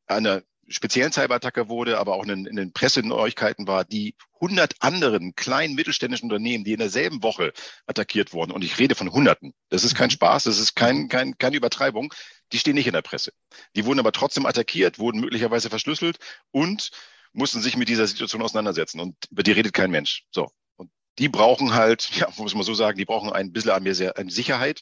einer 0.05 0.41
speziellen 0.67 1.11
Cyberattacke 1.11 1.69
wurde, 1.69 1.97
aber 1.97 2.15
auch 2.15 2.23
in, 2.25 2.45
in 2.45 2.55
den 2.55 2.73
Presseneuigkeiten 2.73 3.67
war, 3.67 3.85
die 3.85 4.15
100 4.35 4.75
anderen 4.79 5.35
kleinen 5.35 5.75
mittelständischen 5.75 6.29
Unternehmen, 6.29 6.63
die 6.63 6.73
in 6.73 6.79
derselben 6.79 7.23
Woche 7.23 7.53
attackiert 7.85 8.33
wurden, 8.33 8.51
und 8.51 8.63
ich 8.63 8.77
rede 8.77 8.95
von 8.95 9.11
Hunderten, 9.11 9.53
das 9.69 9.83
ist 9.83 9.95
kein 9.95 10.07
mhm. 10.07 10.11
Spaß, 10.11 10.43
das 10.43 10.59
ist 10.59 10.75
kein, 10.75 11.07
kein, 11.09 11.37
keine 11.37 11.57
Übertreibung, 11.57 12.13
die 12.51 12.59
stehen 12.59 12.75
nicht 12.75 12.87
in 12.87 12.93
der 12.93 13.01
Presse. 13.01 13.31
Die 13.75 13.85
wurden 13.85 13.99
aber 13.99 14.11
trotzdem 14.11 14.45
attackiert, 14.45 14.99
wurden 14.99 15.19
möglicherweise 15.19 15.69
verschlüsselt 15.69 16.17
und 16.51 16.91
mussten 17.33 17.61
sich 17.61 17.77
mit 17.77 17.89
dieser 17.89 18.07
Situation 18.07 18.41
auseinandersetzen. 18.41 18.99
Und 18.99 19.15
über 19.29 19.43
die 19.43 19.51
redet 19.51 19.73
kein 19.73 19.91
Mensch. 19.91 20.25
So. 20.31 20.49
Und 20.75 20.89
die 21.19 21.29
brauchen 21.29 21.73
halt, 21.73 22.09
ja, 22.15 22.27
muss 22.37 22.55
man 22.55 22.63
so 22.63 22.73
sagen, 22.73 22.97
die 22.97 23.05
brauchen 23.05 23.31
ein 23.31 23.51
bisschen 23.51 23.71
an 23.71 23.87
an 23.87 24.29
Sicherheit. 24.29 24.81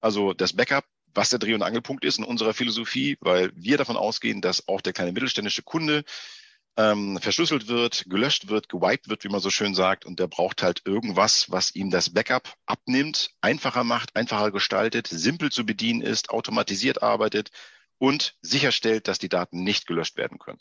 Also 0.00 0.32
das 0.32 0.54
Backup, 0.54 0.84
was 1.14 1.30
der 1.30 1.38
Dreh- 1.38 1.54
und 1.54 1.62
Angelpunkt 1.62 2.04
ist 2.04 2.18
in 2.18 2.24
unserer 2.24 2.54
Philosophie, 2.54 3.16
weil 3.20 3.52
wir 3.54 3.76
davon 3.76 3.96
ausgehen, 3.96 4.40
dass 4.40 4.68
auch 4.68 4.80
der 4.80 4.92
kleine 4.92 5.12
mittelständische 5.12 5.62
Kunde 5.62 6.04
ähm, 6.76 7.18
verschlüsselt 7.20 7.68
wird, 7.68 8.04
gelöscht 8.08 8.48
wird, 8.48 8.68
gewiped 8.68 9.08
wird, 9.08 9.24
wie 9.24 9.28
man 9.28 9.40
so 9.40 9.50
schön 9.50 9.74
sagt. 9.74 10.04
Und 10.04 10.18
der 10.18 10.26
braucht 10.26 10.62
halt 10.62 10.82
irgendwas, 10.84 11.50
was 11.50 11.74
ihm 11.74 11.90
das 11.90 12.10
Backup 12.10 12.54
abnimmt, 12.66 13.30
einfacher 13.40 13.84
macht, 13.84 14.16
einfacher 14.16 14.50
gestaltet, 14.50 15.06
simpel 15.08 15.50
zu 15.50 15.66
bedienen 15.66 16.00
ist, 16.00 16.30
automatisiert 16.30 17.02
arbeitet 17.02 17.50
und 17.98 18.36
sicherstellt, 18.40 19.06
dass 19.06 19.18
die 19.18 19.28
Daten 19.28 19.62
nicht 19.62 19.86
gelöscht 19.86 20.16
werden 20.16 20.38
können. 20.38 20.60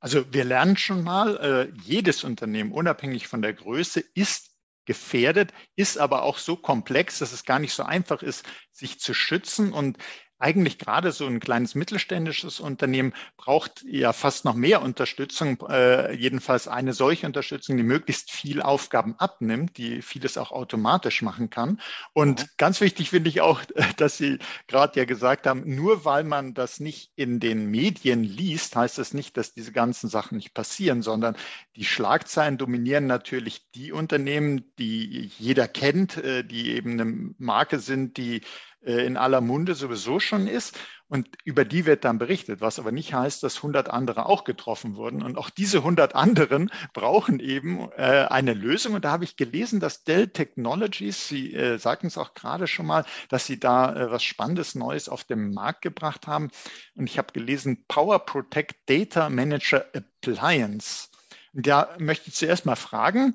Also 0.00 0.32
wir 0.32 0.44
lernen 0.44 0.76
schon 0.76 1.02
mal, 1.02 1.36
äh, 1.38 1.80
jedes 1.82 2.22
Unternehmen, 2.22 2.70
unabhängig 2.70 3.26
von 3.26 3.42
der 3.42 3.52
Größe, 3.52 4.00
ist 4.14 4.47
gefährdet, 4.88 5.52
ist 5.76 5.98
aber 5.98 6.22
auch 6.22 6.38
so 6.38 6.56
komplex, 6.56 7.18
dass 7.18 7.32
es 7.32 7.44
gar 7.44 7.58
nicht 7.58 7.74
so 7.74 7.82
einfach 7.82 8.22
ist, 8.22 8.44
sich 8.72 8.98
zu 8.98 9.12
schützen. 9.12 9.72
Und 9.72 9.98
eigentlich 10.38 10.78
gerade 10.78 11.10
so 11.12 11.26
ein 11.26 11.40
kleines 11.40 11.74
mittelständisches 11.74 12.60
Unternehmen 12.60 13.12
braucht 13.36 13.84
ja 13.88 14.12
fast 14.12 14.44
noch 14.44 14.54
mehr 14.54 14.82
Unterstützung, 14.82 15.60
äh, 15.68 16.14
jedenfalls 16.14 16.68
eine 16.68 16.92
solche 16.92 17.26
Unterstützung, 17.26 17.76
die 17.76 17.82
möglichst 17.82 18.30
viel 18.30 18.62
Aufgaben 18.62 19.16
abnimmt, 19.18 19.76
die 19.78 20.00
vieles 20.00 20.38
auch 20.38 20.52
automatisch 20.52 21.22
machen 21.22 21.50
kann. 21.50 21.80
Und 22.12 22.42
mhm. 22.42 22.46
ganz 22.56 22.80
wichtig 22.80 23.10
finde 23.10 23.30
ich 23.30 23.40
auch, 23.40 23.62
dass 23.96 24.16
Sie 24.16 24.38
gerade 24.68 25.00
ja 25.00 25.04
gesagt 25.04 25.46
haben, 25.46 25.62
nur 25.74 26.04
weil 26.04 26.24
man 26.24 26.54
das 26.54 26.78
nicht 26.78 27.10
in 27.16 27.40
den 27.40 27.66
Medien 27.66 28.22
liest, 28.22 28.76
heißt 28.76 28.98
das 28.98 29.14
nicht, 29.14 29.36
dass 29.36 29.54
diese 29.54 29.72
ganzen 29.72 30.08
Sachen 30.08 30.36
nicht 30.36 30.54
passieren, 30.54 31.02
sondern 31.02 31.36
die 31.74 31.84
Schlagzeilen 31.84 32.58
dominieren 32.58 33.06
natürlich 33.06 33.70
die 33.74 33.92
Unternehmen, 33.92 34.72
die 34.78 35.30
jeder 35.38 35.66
kennt, 35.66 36.16
äh, 36.18 36.44
die 36.44 36.70
eben 36.70 36.92
eine 36.92 37.34
Marke 37.38 37.80
sind, 37.80 38.16
die 38.16 38.36
äh, 38.36 38.77
in 38.80 39.16
aller 39.16 39.40
Munde 39.40 39.74
sowieso 39.74 40.20
schon 40.20 40.46
ist. 40.46 40.78
Und 41.10 41.26
über 41.44 41.64
die 41.64 41.86
wird 41.86 42.04
dann 42.04 42.18
berichtet, 42.18 42.60
was 42.60 42.78
aber 42.78 42.92
nicht 42.92 43.14
heißt, 43.14 43.42
dass 43.42 43.56
100 43.56 43.88
andere 43.88 44.26
auch 44.26 44.44
getroffen 44.44 44.94
wurden. 44.94 45.22
Und 45.22 45.38
auch 45.38 45.48
diese 45.48 45.78
100 45.78 46.14
anderen 46.14 46.70
brauchen 46.92 47.40
eben 47.40 47.90
äh, 47.96 48.26
eine 48.28 48.52
Lösung. 48.52 48.94
Und 48.94 49.06
da 49.06 49.10
habe 49.10 49.24
ich 49.24 49.36
gelesen, 49.36 49.80
dass 49.80 50.04
Dell 50.04 50.28
Technologies, 50.28 51.26
Sie 51.26 51.54
äh, 51.54 51.78
sagten 51.78 52.08
es 52.08 52.18
auch 52.18 52.34
gerade 52.34 52.66
schon 52.66 52.84
mal, 52.84 53.06
dass 53.30 53.46
Sie 53.46 53.58
da 53.58 53.96
äh, 53.96 54.10
was 54.10 54.22
Spannendes 54.22 54.74
Neues 54.74 55.08
auf 55.08 55.24
den 55.24 55.54
Markt 55.54 55.80
gebracht 55.80 56.26
haben. 56.26 56.50
Und 56.94 57.08
ich 57.08 57.16
habe 57.16 57.32
gelesen, 57.32 57.86
Power 57.88 58.18
Protect 58.18 58.76
Data 58.86 59.30
Manager 59.30 59.86
Appliance. 59.94 61.08
Und 61.54 61.66
da 61.66 61.96
möchte 61.98 62.28
ich 62.28 62.34
zuerst 62.34 62.66
mal 62.66 62.76
fragen, 62.76 63.34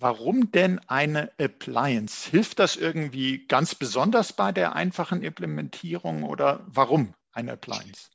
Warum 0.00 0.52
denn 0.52 0.78
eine 0.86 1.32
Appliance? 1.40 2.30
Hilft 2.30 2.60
das 2.60 2.76
irgendwie 2.76 3.46
ganz 3.46 3.74
besonders 3.74 4.32
bei 4.32 4.52
der 4.52 4.76
einfachen 4.76 5.22
Implementierung 5.22 6.22
oder 6.22 6.64
warum 6.68 7.14
eine 7.32 7.52
Appliance? 7.52 8.10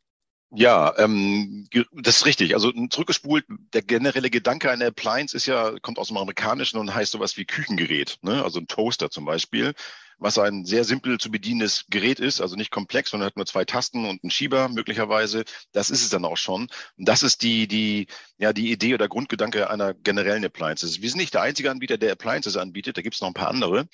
Ja, 0.56 0.98
ähm, 0.98 1.68
das 1.92 2.18
ist 2.18 2.25
richtig. 2.25 2.54
Also 2.54 2.72
zurückgespult, 2.90 3.46
der 3.74 3.82
generelle 3.82 4.30
Gedanke 4.30 4.72
einer 4.72 4.86
Appliance 4.86 5.36
ist 5.36 5.46
ja, 5.46 5.78
kommt 5.82 5.98
aus 5.98 6.08
dem 6.08 6.18
Amerikanischen 6.18 6.78
und 6.78 6.94
heißt 6.94 7.12
sowas 7.12 7.36
wie 7.38 7.46
Küchengerät, 7.46 8.18
ne? 8.22 8.44
also 8.44 8.60
ein 8.60 8.68
Toaster 8.68 9.10
zum 9.10 9.25
Beispiel 9.25 9.74
was 10.17 10.38
ein 10.38 10.65
sehr 10.65 10.84
simpel 10.84 11.20
zu 11.20 11.32
bedienendes 11.32 11.86
Gerät 11.89 12.20
ist, 12.20 12.41
also 12.41 12.55
nicht 12.55 12.72
komplex, 12.72 13.12
sondern 13.12 13.27
hat 13.27 13.38
nur 13.38 13.46
zwei 13.46 13.65
Tasten 13.65 14.05
und 14.05 14.24
einen 14.24 14.32
Schieber 14.32 14.70
möglicherweise. 14.70 15.43
Das 15.72 15.89
ist 15.89 16.03
es 16.03 16.10
dann 16.10 16.25
auch 16.25 16.38
schon. 16.38 16.67
Und 16.98 17.08
das 17.08 17.24
ist 17.24 17.41
die, 17.41 17.67
die, 17.67 18.08
ja, 18.38 18.53
die 18.53 18.72
Idee 18.72 18.93
oder 18.93 19.08
Grundgedanke 19.08 19.70
einer 19.70 19.93
generellen 19.93 20.46
Appliances. 20.46 21.01
Wir 21.01 21.10
sind 21.10 21.20
nicht 21.20 21.34
der 21.34 21.41
einzige 21.41 21.72
Anbieter, 21.72 21.98
der 21.98 22.13
Appliances 22.13 22.58
anbietet. 22.58 22.98
Da 22.98 23.01
gibt 23.01 23.15
es 23.15 23.22
noch 23.22 23.29
ein 23.29 23.34
paar 23.34 23.50
andere. 23.50 23.88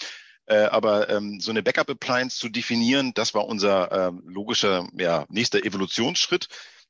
Äh, 0.50 0.66
aber 0.66 1.10
ähm, 1.10 1.40
so 1.40 1.52
eine 1.52 1.62
Backup-Appliance 1.62 2.38
zu 2.38 2.50
definieren, 2.50 3.14
das 3.14 3.36
war 3.36 3.46
unser 3.46 3.92
ähm, 3.92 4.24
logischer 4.26 4.88
ja, 4.98 5.26
nächster 5.30 5.64
Evolutionsschritt. 5.64 6.48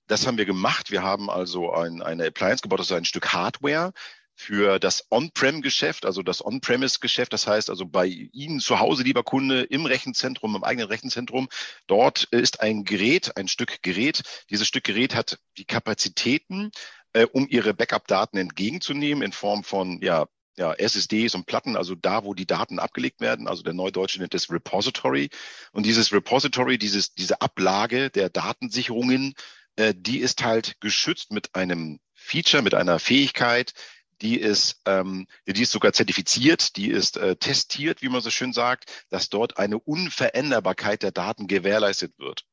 Das 0.07 0.25
haben 0.25 0.37
wir 0.37 0.45
gemacht. 0.45 0.91
Wir 0.91 1.03
haben 1.03 1.29
also 1.29 1.73
ein, 1.73 2.01
eine 2.01 2.25
Appliance 2.25 2.61
gebaut, 2.61 2.79
das 2.79 2.87
ist 2.89 2.95
ein 2.95 3.05
Stück 3.05 3.33
Hardware, 3.33 3.91
für 4.39 4.79
das 4.79 5.05
On-Prem-Geschäft, 5.11 6.05
also 6.05 6.23
das 6.23 6.43
On-Premise-Geschäft. 6.43 7.33
Das 7.33 7.45
heißt 7.45 7.69
also 7.69 7.85
bei 7.85 8.05
Ihnen 8.05 8.61
zu 8.61 8.79
Hause, 8.79 9.03
lieber 9.03 9.21
Kunde, 9.21 9.63
im 9.63 9.85
Rechenzentrum, 9.85 10.55
im 10.55 10.63
eigenen 10.63 10.87
Rechenzentrum. 10.87 11.49
Dort 11.87 12.23
ist 12.31 12.61
ein 12.61 12.85
Gerät, 12.85 13.35
ein 13.35 13.49
Stück 13.49 13.81
Gerät. 13.81 14.23
Dieses 14.49 14.65
Stück 14.65 14.85
Gerät 14.85 15.13
hat 15.13 15.39
die 15.57 15.65
Kapazitäten, 15.65 16.71
äh, 17.11 17.25
um 17.25 17.49
Ihre 17.49 17.73
Backup-Daten 17.73 18.37
entgegenzunehmen 18.37 19.23
in 19.23 19.33
Form 19.33 19.65
von, 19.65 19.99
ja, 20.01 20.25
ja, 20.55 20.73
SSDs 20.73 21.35
und 21.35 21.45
Platten, 21.45 21.75
also 21.75 21.95
da, 21.95 22.23
wo 22.23 22.33
die 22.33 22.47
Daten 22.47 22.79
abgelegt 22.79 23.19
werden. 23.19 23.45
Also 23.45 23.61
der 23.61 23.73
Neudeutsche 23.73 24.21
nennt 24.21 24.35
es 24.35 24.49
Repository. 24.49 25.29
Und 25.73 25.85
dieses 25.85 26.13
Repository, 26.13 26.77
dieses, 26.77 27.13
diese 27.13 27.41
Ablage 27.41 28.09
der 28.09 28.29
Datensicherungen, 28.29 29.33
äh, 29.75 29.93
die 29.93 30.19
ist 30.19 30.45
halt 30.45 30.79
geschützt 30.79 31.33
mit 31.33 31.55
einem 31.55 31.99
Feature, 32.13 32.63
mit 32.63 32.73
einer 32.73 32.99
Fähigkeit, 32.99 33.73
die 34.21 34.39
ist, 34.39 34.81
ähm, 34.85 35.27
die 35.45 35.61
ist 35.61 35.71
sogar 35.71 35.93
zertifiziert, 35.93 36.75
die 36.75 36.89
ist 36.89 37.17
äh, 37.17 37.35
testiert, 37.35 38.01
wie 38.01 38.09
man 38.09 38.21
so 38.21 38.29
schön 38.29 38.53
sagt, 38.53 39.05
dass 39.09 39.29
dort 39.29 39.57
eine 39.57 39.79
Unveränderbarkeit 39.79 41.03
der 41.03 41.11
Daten 41.11 41.47
gewährleistet 41.47 42.13
wird. 42.17 42.45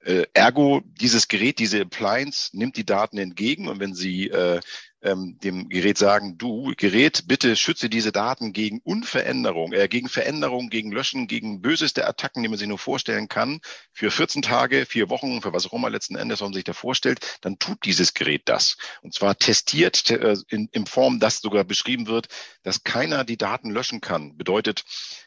Äh, 0.00 0.26
ergo, 0.32 0.82
dieses 0.84 1.28
Gerät, 1.28 1.58
diese 1.58 1.80
Appliance 1.80 2.56
nimmt 2.56 2.76
die 2.76 2.86
Daten 2.86 3.18
entgegen 3.18 3.68
und 3.68 3.80
wenn 3.80 3.94
Sie 3.94 4.28
äh, 4.28 4.60
ähm, 5.02 5.38
dem 5.42 5.68
Gerät 5.68 5.98
sagen, 5.98 6.38
du 6.38 6.72
Gerät, 6.76 7.24
bitte 7.26 7.56
schütze 7.56 7.88
diese 7.88 8.12
Daten 8.12 8.52
gegen 8.52 8.80
Unveränderung, 8.80 9.72
äh, 9.72 9.88
gegen 9.88 10.08
Veränderung, 10.08 10.70
gegen 10.70 10.90
Löschen, 10.90 11.26
gegen 11.26 11.60
böseste 11.60 12.06
Attacken, 12.06 12.42
die 12.42 12.48
man 12.48 12.58
sich 12.58 12.68
nur 12.68 12.78
vorstellen 12.78 13.28
kann, 13.28 13.60
für 13.92 14.10
14 14.10 14.42
Tage, 14.42 14.86
vier 14.86 15.08
Wochen, 15.08 15.40
für 15.42 15.52
was 15.52 15.66
auch 15.66 15.72
immer 15.72 15.90
letzten 15.90 16.16
Endes 16.16 16.40
man 16.40 16.52
sich 16.52 16.64
da 16.64 16.72
vorstellt, 16.72 17.38
dann 17.42 17.58
tut 17.58 17.84
dieses 17.84 18.14
Gerät 18.14 18.42
das. 18.46 18.76
Und 19.02 19.14
zwar 19.14 19.36
testiert 19.36 20.10
äh, 20.10 20.36
in, 20.48 20.68
in 20.72 20.86
Form, 20.86 21.20
dass 21.20 21.38
sogar 21.38 21.64
beschrieben 21.64 22.06
wird, 22.06 22.28
dass 22.62 22.82
keiner 22.82 23.24
die 23.24 23.36
Daten 23.36 23.70
löschen 23.70 24.00
kann. 24.00 24.36
Bedeutet, 24.36 24.84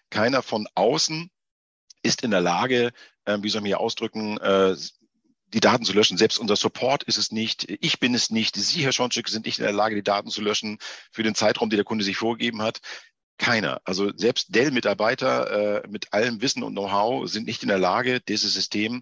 keiner 0.09 0.41
von 0.41 0.67
außen 0.75 1.29
ist 2.03 2.23
in 2.23 2.31
der 2.31 2.41
Lage, 2.41 2.91
äh, 3.25 3.37
wie 3.41 3.49
soll 3.49 3.61
man 3.61 3.67
hier 3.67 3.79
ausdrücken, 3.79 4.37
äh, 4.37 4.75
die 5.53 5.59
Daten 5.59 5.85
zu 5.85 5.93
löschen. 5.93 6.17
Selbst 6.17 6.39
unser 6.39 6.55
Support 6.55 7.03
ist 7.03 7.17
es 7.17 7.31
nicht. 7.31 7.69
Ich 7.81 7.99
bin 7.99 8.13
es 8.13 8.29
nicht. 8.29 8.55
Sie, 8.55 8.83
Herr 8.83 8.91
Schonczyk, 8.91 9.27
sind 9.27 9.45
nicht 9.45 9.59
in 9.59 9.65
der 9.65 9.73
Lage, 9.73 9.95
die 9.95 10.03
Daten 10.03 10.29
zu 10.29 10.41
löschen 10.41 10.77
für 11.11 11.23
den 11.23 11.35
Zeitraum, 11.35 11.69
den 11.69 11.77
der 11.77 11.85
Kunde 11.85 12.03
sich 12.03 12.17
vorgegeben 12.17 12.61
hat. 12.61 12.79
Keiner. 13.37 13.81
Also 13.85 14.11
selbst 14.15 14.53
Dell-Mitarbeiter 14.55 15.83
äh, 15.83 15.87
mit 15.87 16.13
allem 16.13 16.41
Wissen 16.41 16.63
und 16.63 16.73
Know-how 16.73 17.29
sind 17.29 17.47
nicht 17.47 17.63
in 17.63 17.69
der 17.69 17.79
Lage, 17.79 18.21
dieses 18.21 18.53
System 18.53 19.01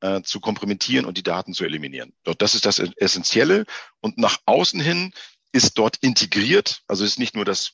äh, 0.00 0.22
zu 0.22 0.40
kompromittieren 0.40 1.04
und 1.04 1.18
die 1.18 1.22
Daten 1.22 1.52
zu 1.54 1.64
eliminieren. 1.64 2.12
Dort, 2.22 2.40
das 2.40 2.54
ist 2.54 2.66
das 2.66 2.78
Essentielle. 2.78 3.64
Und 4.00 4.16
nach 4.16 4.38
außen 4.46 4.80
hin 4.80 5.12
ist 5.52 5.76
dort 5.76 5.96
integriert, 5.96 6.82
also 6.86 7.04
ist 7.04 7.18
nicht 7.18 7.34
nur 7.34 7.44
das 7.44 7.72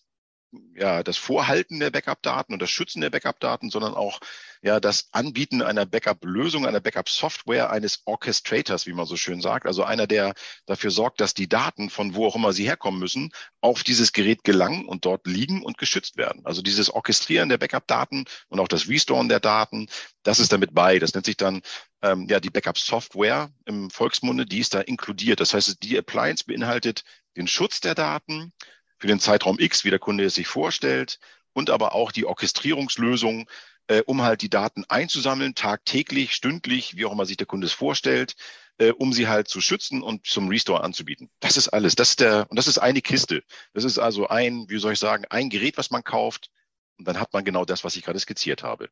ja, 0.75 1.03
das 1.03 1.17
Vorhalten 1.17 1.81
der 1.81 1.91
Backup-Daten 1.91 2.53
und 2.53 2.61
das 2.61 2.71
Schützen 2.71 3.01
der 3.01 3.11
Backup-Daten, 3.11 3.71
sondern 3.71 3.95
auch 3.95 4.21
ja, 4.63 4.81
das 4.81 5.09
Anbieten 5.13 5.63
einer 5.63 5.87
Backup-Lösung, 5.87 6.67
einer 6.67 6.81
Backup-Software, 6.81 7.71
eines 7.71 8.03
Orchestrators, 8.05 8.87
wie 8.87 8.93
man 8.93 9.07
so 9.07 9.17
schön 9.17 9.41
sagt. 9.41 9.67
Also 9.67 9.85
einer, 9.85 10.07
der 10.07 10.35
dafür 10.67 10.91
sorgt, 10.91 11.21
dass 11.21 11.35
die 11.35 11.49
Daten, 11.49 11.91
von 11.91 12.15
wo 12.15 12.27
auch 12.27 12.37
immer 12.37 12.53
sie 12.53 12.67
herkommen 12.67 13.01
müssen, 13.01 13.33
auf 13.61 13.83
dieses 13.83 14.13
Gerät 14.13 14.45
gelangen 14.45 14.87
und 14.87 15.05
dort 15.05 15.27
liegen 15.27 15.63
und 15.63 15.79
geschützt 15.79 16.17
werden. 16.17 16.45
Also 16.45 16.63
dieses 16.63 16.91
Orchestrieren 16.91 17.49
der 17.49 17.59
Backup-Daten 17.59 18.25
und 18.49 18.61
auch 18.61 18.69
das 18.69 18.89
Restoren 18.89 19.29
der 19.29 19.41
Daten, 19.41 19.89
das 20.23 20.39
ist 20.39 20.53
damit 20.53 20.75
bei. 20.75 20.99
Das 20.99 21.15
nennt 21.15 21.27
sich 21.27 21.37
dann 21.37 21.63
ähm, 22.03 22.27
ja 22.29 22.41
die 22.41 22.51
Backup-Software 22.51 23.51
im 23.67 23.91
Volksmunde, 23.91 24.47
die 24.47 24.61
ist 24.61 24.75
da 24.75 24.81
inkludiert. 24.81 25.41
Das 25.41 25.55
heißt, 25.55 25.83
die 25.83 25.99
Appliance 25.99 26.45
beinhaltet 26.45 27.05
den 27.37 27.47
Schutz 27.47 27.81
der 27.81 27.95
Daten, 27.95 28.53
für 28.99 29.07
den 29.07 29.21
Zeitraum 29.21 29.59
X, 29.59 29.85
wie 29.85 29.91
der 29.91 29.99
Kunde 29.99 30.25
es 30.25 30.35
sich 30.35 30.47
vorstellt, 30.47 31.19
und 31.53 31.71
aber 31.71 31.95
auch 31.95 32.13
die 32.13 32.27
Orchestrierungslösung, 32.27 33.49
äh, 33.89 34.03
um 34.07 34.23
halt 34.23 34.43
die 34.43 34.51
Daten 34.51 34.85
einzusammeln, 34.89 35.55
tagtäglich, 35.55 36.35
stündlich, 36.35 36.97
wie 36.97 37.07
auch 37.07 37.13
immer 37.13 37.27
sich 37.27 37.37
der 37.37 37.47
Kunde 37.47 37.67
es 37.67 37.73
vorstellt, 37.73 38.35
äh, 38.79 38.91
um 38.91 39.13
sie 39.13 39.29
halt 39.29 39.49
zu 39.49 39.61
schützen 39.61 40.03
und 40.03 40.27
zum 40.27 40.49
Restore 40.49 40.83
anzubieten. 40.83 41.31
Das 41.41 41.57
ist 41.57 41.69
alles. 41.69 41.95
Das 41.95 42.11
ist 42.11 42.21
der, 42.21 42.47
und 42.51 42.57
das 42.57 42.67
ist 42.67 42.79
eine 42.79 43.01
Kiste. 43.01 43.43
Das 43.73 43.85
ist 43.85 43.99
also 43.99 44.29
ein, 44.29 44.69
wie 44.69 44.79
soll 44.79 44.93
ich 44.93 44.99
sagen, 44.99 45.25
ein 45.31 45.49
Gerät, 45.49 45.79
was 45.79 45.91
man 45.91 46.05
kauft, 46.05 46.51
und 46.99 47.07
dann 47.07 47.21
hat 47.21 47.33
man 47.33 47.45
genau 47.45 47.65
das, 47.65 47.85
was 47.85 47.97
ich 47.97 48.05
gerade 48.05 48.19
skizziert 48.19 48.63
habe. 48.63 48.89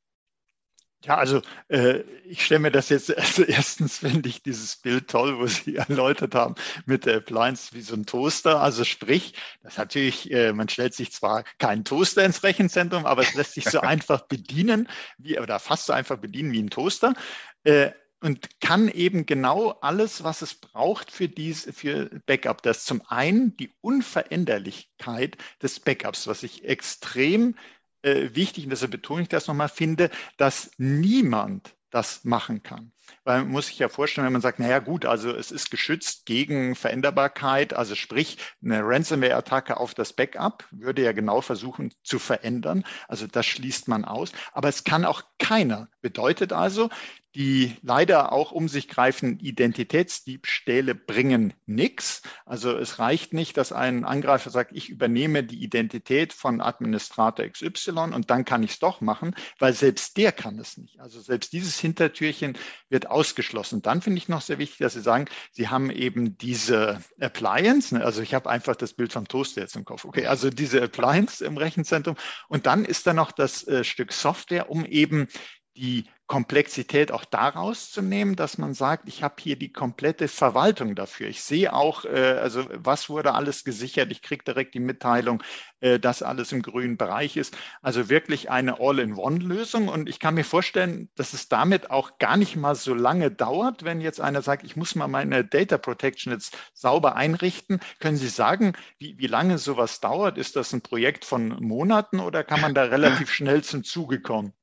Ja, 1.04 1.18
also 1.18 1.42
äh, 1.68 2.00
ich 2.24 2.44
stelle 2.44 2.60
mir 2.60 2.70
das 2.70 2.88
jetzt, 2.88 3.14
also 3.18 3.42
erstens 3.42 3.98
finde 3.98 4.28
ich 4.28 4.42
dieses 4.42 4.76
Bild 4.76 5.08
toll, 5.08 5.38
wo 5.38 5.46
Sie 5.46 5.76
erläutert 5.88 6.34
haben 6.34 6.54
mit 6.86 7.04
der 7.04 7.18
Appliance 7.18 7.74
wie 7.74 7.82
so 7.82 7.94
ein 7.94 8.06
Toaster. 8.06 8.60
Also 8.60 8.84
sprich, 8.84 9.34
das 9.62 9.76
natürlich, 9.76 10.30
äh, 10.30 10.52
man 10.52 10.68
stellt 10.68 10.94
sich 10.94 11.12
zwar 11.12 11.44
keinen 11.58 11.84
Toaster 11.84 12.24
ins 12.24 12.42
Rechenzentrum, 12.42 13.04
aber 13.04 13.22
es 13.22 13.34
lässt 13.34 13.52
sich 13.54 13.64
so 13.64 13.80
einfach 13.82 14.22
bedienen, 14.22 14.88
wie, 15.18 15.38
oder 15.38 15.58
fast 15.58 15.86
so 15.86 15.92
einfach 15.92 16.16
bedienen 16.16 16.52
wie 16.52 16.62
ein 16.62 16.70
Toaster. 16.70 17.14
Äh, 17.64 17.90
und 18.20 18.58
kann 18.60 18.88
eben 18.88 19.26
genau 19.26 19.72
alles, 19.82 20.24
was 20.24 20.40
es 20.40 20.54
braucht 20.54 21.10
für 21.10 21.28
diese, 21.28 21.74
für 21.74 22.08
Backup. 22.24 22.62
Das 22.62 22.78
ist 22.78 22.86
zum 22.86 23.02
einen 23.08 23.54
die 23.58 23.70
Unveränderlichkeit 23.82 25.36
des 25.60 25.78
Backups, 25.78 26.26
was 26.26 26.42
ich 26.42 26.64
extrem 26.64 27.54
äh, 28.04 28.34
wichtig, 28.34 28.64
und 28.64 28.70
deshalb 28.70 28.92
betone 28.92 29.22
ich 29.22 29.28
das 29.28 29.48
nochmal, 29.48 29.68
finde, 29.68 30.10
dass 30.38 30.70
niemand 30.78 31.76
das 31.90 32.24
machen 32.24 32.62
kann. 32.62 32.93
Weil 33.24 33.42
man 33.42 33.50
muss 33.50 33.66
sich 33.66 33.78
ja 33.78 33.88
vorstellen, 33.88 34.26
wenn 34.26 34.32
man 34.32 34.42
sagt, 34.42 34.58
naja 34.58 34.78
gut, 34.78 35.06
also 35.06 35.30
es 35.30 35.50
ist 35.50 35.70
geschützt 35.70 36.26
gegen 36.26 36.74
Veränderbarkeit, 36.74 37.74
also 37.74 37.94
sprich 37.94 38.38
eine 38.62 38.80
Ransomware-Attacke 38.82 39.76
auf 39.78 39.94
das 39.94 40.12
Backup 40.12 40.64
würde 40.70 41.02
ja 41.02 41.12
genau 41.12 41.40
versuchen 41.40 41.92
zu 42.02 42.18
verändern. 42.18 42.84
Also 43.08 43.26
das 43.26 43.46
schließt 43.46 43.88
man 43.88 44.04
aus. 44.04 44.32
Aber 44.52 44.68
es 44.68 44.84
kann 44.84 45.04
auch 45.04 45.22
keiner. 45.38 45.88
Bedeutet 46.00 46.52
also, 46.52 46.90
die 47.34 47.76
leider 47.82 48.32
auch 48.32 48.52
um 48.52 48.68
sich 48.68 48.88
greifenden 48.88 49.40
Identitätsdiebstähle 49.40 50.94
bringen 50.94 51.52
nichts. 51.66 52.22
Also 52.46 52.76
es 52.76 52.98
reicht 52.98 53.32
nicht, 53.32 53.56
dass 53.56 53.72
ein 53.72 54.04
Angreifer 54.04 54.50
sagt, 54.50 54.70
ich 54.72 54.88
übernehme 54.88 55.42
die 55.42 55.62
Identität 55.62 56.32
von 56.32 56.60
Administrator 56.60 57.46
XY 57.46 58.12
und 58.14 58.30
dann 58.30 58.44
kann 58.44 58.62
ich 58.62 58.72
es 58.72 58.78
doch 58.78 59.00
machen, 59.00 59.34
weil 59.58 59.72
selbst 59.72 60.16
der 60.16 60.30
kann 60.30 60.58
es 60.58 60.76
nicht. 60.76 61.00
Also 61.00 61.20
selbst 61.20 61.52
dieses 61.52 61.78
Hintertürchen 61.78 62.56
wird 62.94 63.10
ausgeschlossen. 63.10 63.82
Dann 63.82 64.00
finde 64.00 64.18
ich 64.18 64.28
noch 64.28 64.40
sehr 64.40 64.58
wichtig, 64.58 64.78
dass 64.78 64.94
Sie 64.94 65.02
sagen, 65.02 65.26
Sie 65.52 65.68
haben 65.68 65.90
eben 65.90 66.38
diese 66.38 67.00
Appliance, 67.20 67.94
ne? 67.94 68.04
also 68.04 68.22
ich 68.22 68.32
habe 68.32 68.48
einfach 68.48 68.76
das 68.76 68.94
Bild 68.94 69.12
vom 69.12 69.28
Toaster 69.28 69.60
jetzt 69.60 69.76
im 69.76 69.84
Kopf. 69.84 70.06
Okay, 70.06 70.26
also 70.26 70.48
diese 70.48 70.82
Appliance 70.82 71.44
im 71.44 71.58
Rechenzentrum 71.58 72.16
und 72.48 72.64
dann 72.64 72.86
ist 72.86 73.06
da 73.06 73.12
noch 73.12 73.32
das 73.32 73.66
äh, 73.66 73.84
Stück 73.84 74.12
Software, 74.12 74.70
um 74.70 74.86
eben 74.86 75.28
die 75.76 76.04
Komplexität 76.26 77.12
auch 77.12 77.26
daraus 77.26 77.90
zu 77.90 78.00
nehmen, 78.00 78.34
dass 78.34 78.56
man 78.56 78.72
sagt, 78.72 79.08
ich 79.08 79.22
habe 79.22 79.34
hier 79.38 79.56
die 79.56 79.72
komplette 79.72 80.26
Verwaltung 80.26 80.94
dafür. 80.94 81.28
Ich 81.28 81.42
sehe 81.42 81.74
auch, 81.74 82.06
äh, 82.06 82.38
also 82.40 82.64
was 82.72 83.10
wurde 83.10 83.34
alles 83.34 83.62
gesichert. 83.62 84.10
Ich 84.10 84.22
kriege 84.22 84.42
direkt 84.42 84.74
die 84.74 84.80
Mitteilung, 84.80 85.42
äh, 85.80 85.98
dass 86.00 86.22
alles 86.22 86.50
im 86.52 86.62
grünen 86.62 86.96
Bereich 86.96 87.36
ist. 87.36 87.56
Also 87.82 88.08
wirklich 88.08 88.50
eine 88.50 88.80
All-in-One-Lösung. 88.80 89.88
Und 89.88 90.08
ich 90.08 90.18
kann 90.18 90.34
mir 90.34 90.44
vorstellen, 90.44 91.10
dass 91.14 91.34
es 91.34 91.48
damit 91.50 91.90
auch 91.90 92.16
gar 92.18 92.38
nicht 92.38 92.56
mal 92.56 92.74
so 92.74 92.94
lange 92.94 93.30
dauert, 93.30 93.84
wenn 93.84 94.00
jetzt 94.00 94.20
einer 94.20 94.40
sagt, 94.40 94.64
ich 94.64 94.76
muss 94.76 94.94
mal 94.94 95.08
meine 95.08 95.44
Data 95.44 95.76
Protection 95.76 96.32
jetzt 96.32 96.56
sauber 96.72 97.16
einrichten. 97.16 97.80
Können 98.00 98.16
Sie 98.16 98.28
sagen, 98.28 98.72
wie, 98.98 99.18
wie 99.18 99.26
lange 99.26 99.58
sowas 99.58 100.00
dauert? 100.00 100.38
Ist 100.38 100.56
das 100.56 100.72
ein 100.72 100.80
Projekt 100.80 101.26
von 101.26 101.48
Monaten 101.62 102.20
oder 102.20 102.44
kann 102.44 102.62
man 102.62 102.74
da 102.74 102.84
relativ 102.84 103.30
schnell 103.30 103.62
zum 103.62 103.84
Zuge 103.84 104.22
kommen? 104.22 104.54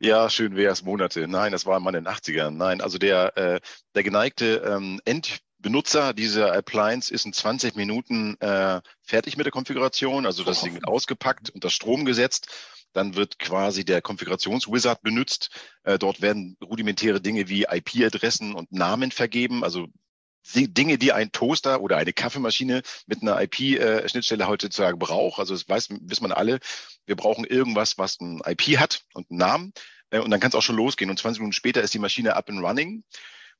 Ja, 0.00 0.28
schön 0.30 0.56
wäre 0.56 0.72
es 0.72 0.82
Monate. 0.82 1.26
Nein, 1.28 1.52
das 1.52 1.66
war 1.66 1.80
mal 1.80 1.94
in 1.94 2.04
den 2.04 2.12
80ern. 2.12 2.50
Nein, 2.50 2.80
also 2.80 2.98
der, 2.98 3.36
äh, 3.36 3.60
der 3.94 4.02
geneigte 4.02 4.56
ähm, 4.66 5.00
Endbenutzer 5.04 6.12
dieser 6.12 6.52
Appliance 6.52 7.12
ist 7.12 7.26
in 7.26 7.32
20 7.32 7.76
Minuten 7.76 8.36
äh, 8.40 8.80
fertig 9.02 9.36
mit 9.36 9.46
der 9.46 9.52
Konfiguration. 9.52 10.26
Also 10.26 10.44
das 10.44 10.62
Ding 10.62 10.74
wird 10.74 10.88
ausgepackt 10.88 11.50
und 11.50 11.64
das 11.64 11.72
Strom 11.72 12.04
gesetzt. 12.04 12.48
Dann 12.92 13.16
wird 13.16 13.38
quasi 13.38 13.84
der 13.84 14.02
Konfigurationswizard 14.02 15.02
benutzt. 15.02 15.50
Äh, 15.82 15.98
dort 15.98 16.20
werden 16.20 16.56
rudimentäre 16.62 17.20
Dinge 17.20 17.48
wie 17.48 17.66
IP-Adressen 17.68 18.54
und 18.54 18.72
Namen 18.72 19.10
vergeben. 19.10 19.64
Also 19.64 19.88
Dinge, 20.52 20.98
die 20.98 21.12
ein 21.12 21.32
Toaster 21.32 21.80
oder 21.80 21.96
eine 21.96 22.12
Kaffeemaschine 22.12 22.82
mit 23.06 23.22
einer 23.22 23.40
IP-Schnittstelle 23.40 24.46
heutzutage 24.46 24.96
braucht. 24.96 25.38
Also 25.38 25.54
das 25.54 25.68
weiß, 25.68 25.88
wissen 26.02 26.22
man 26.22 26.32
alle. 26.32 26.60
Wir 27.06 27.16
brauchen 27.16 27.44
irgendwas, 27.44 27.98
was 27.98 28.20
ein 28.20 28.40
IP 28.46 28.78
hat 28.78 29.04
und 29.14 29.30
einen 29.30 29.38
Namen. 29.38 29.72
Äh, 30.10 30.20
und 30.20 30.30
dann 30.30 30.40
kann 30.40 30.50
es 30.50 30.54
auch 30.54 30.62
schon 30.62 30.76
losgehen. 30.76 31.10
Und 31.10 31.18
20 31.18 31.40
Minuten 31.40 31.52
später 31.52 31.82
ist 31.82 31.94
die 31.94 31.98
Maschine 31.98 32.36
up 32.36 32.48
and 32.48 32.62
running. 32.62 33.04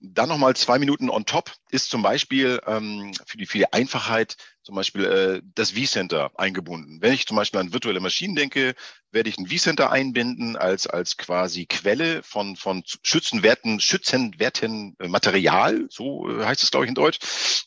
Dann 0.01 0.29
nochmal 0.29 0.55
zwei 0.57 0.79
Minuten 0.79 1.09
on 1.09 1.27
top 1.27 1.53
ist 1.71 1.91
zum 1.91 2.03
Beispiel 2.03 2.61
ähm, 2.67 3.13
für, 3.27 3.37
die, 3.37 3.47
für 3.47 3.59
die 3.59 3.73
Einfachheit 3.73 4.37
zum 4.63 4.75
Beispiel 4.75 5.05
äh, 5.05 5.43
das 5.55 5.73
vCenter 5.73 6.33
eingebunden. 6.39 7.01
Wenn 7.01 7.13
ich 7.13 7.27
zum 7.27 7.37
Beispiel 7.37 7.61
an 7.61 7.73
virtuelle 7.73 8.01
Maschinen 8.01 8.35
denke, 8.35 8.75
werde 9.13 9.29
ich 9.29 9.39
ein 9.39 9.47
vCenter 9.47 9.91
einbinden 9.91 10.57
als, 10.57 10.87
als 10.87 11.17
quasi 11.17 11.67
Quelle 11.67 12.23
von, 12.23 12.57
von 12.57 12.83
schützenwerten, 13.03 13.79
schützenwerten 13.79 14.97
äh, 14.99 15.09
Material, 15.09 15.87
so 15.91 16.29
äh, 16.29 16.45
heißt 16.45 16.63
es, 16.63 16.71
glaube 16.71 16.87
ich, 16.87 16.89
in 16.89 16.95
Deutsch. 16.95 17.19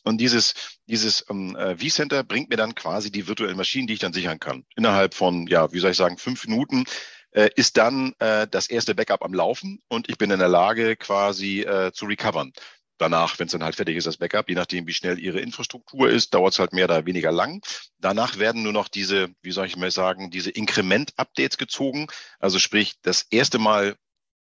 Und 0.02 0.18
dieses, 0.18 0.54
dieses 0.86 1.24
ähm, 1.30 1.56
äh, 1.56 1.76
vCenter 1.78 2.24
bringt 2.24 2.50
mir 2.50 2.56
dann 2.56 2.74
quasi 2.74 3.12
die 3.12 3.28
virtuellen 3.28 3.56
Maschinen, 3.56 3.86
die 3.86 3.94
ich 3.94 4.00
dann 4.00 4.12
sichern 4.12 4.40
kann. 4.40 4.64
Innerhalb 4.76 5.14
von, 5.14 5.46
ja, 5.46 5.72
wie 5.72 5.78
soll 5.78 5.92
ich 5.92 5.96
sagen, 5.96 6.18
fünf 6.18 6.46
Minuten 6.46 6.84
äh, 7.32 7.50
ist 7.56 7.76
dann 7.76 8.14
äh, 8.18 8.46
das 8.48 8.68
erste 8.68 8.94
Backup 8.94 9.24
am 9.24 9.34
Laufen 9.34 9.80
und 9.88 10.08
ich 10.08 10.18
bin 10.18 10.30
in 10.30 10.38
der 10.38 10.48
Lage, 10.48 10.96
quasi 10.96 11.60
äh, 11.60 11.92
zu 11.92 12.06
recovern. 12.06 12.52
Danach, 12.98 13.38
wenn 13.38 13.46
es 13.46 13.52
dann 13.52 13.62
halt 13.62 13.76
fertig 13.76 13.96
ist, 13.96 14.08
das 14.08 14.16
Backup, 14.16 14.48
je 14.48 14.56
nachdem, 14.56 14.88
wie 14.88 14.92
schnell 14.92 15.20
Ihre 15.20 15.38
Infrastruktur 15.38 16.10
ist, 16.10 16.34
dauert 16.34 16.54
es 16.54 16.58
halt 16.58 16.72
mehr 16.72 16.86
oder 16.86 17.06
weniger 17.06 17.30
lang. 17.30 17.64
Danach 17.98 18.38
werden 18.38 18.64
nur 18.64 18.72
noch 18.72 18.88
diese, 18.88 19.28
wie 19.40 19.52
soll 19.52 19.66
ich 19.66 19.76
mal 19.76 19.92
sagen, 19.92 20.32
diese 20.32 20.50
Inkrement-Updates 20.50 21.58
gezogen. 21.58 22.08
Also 22.40 22.58
sprich, 22.58 22.94
das 23.02 23.26
erste 23.30 23.58
Mal 23.60 23.96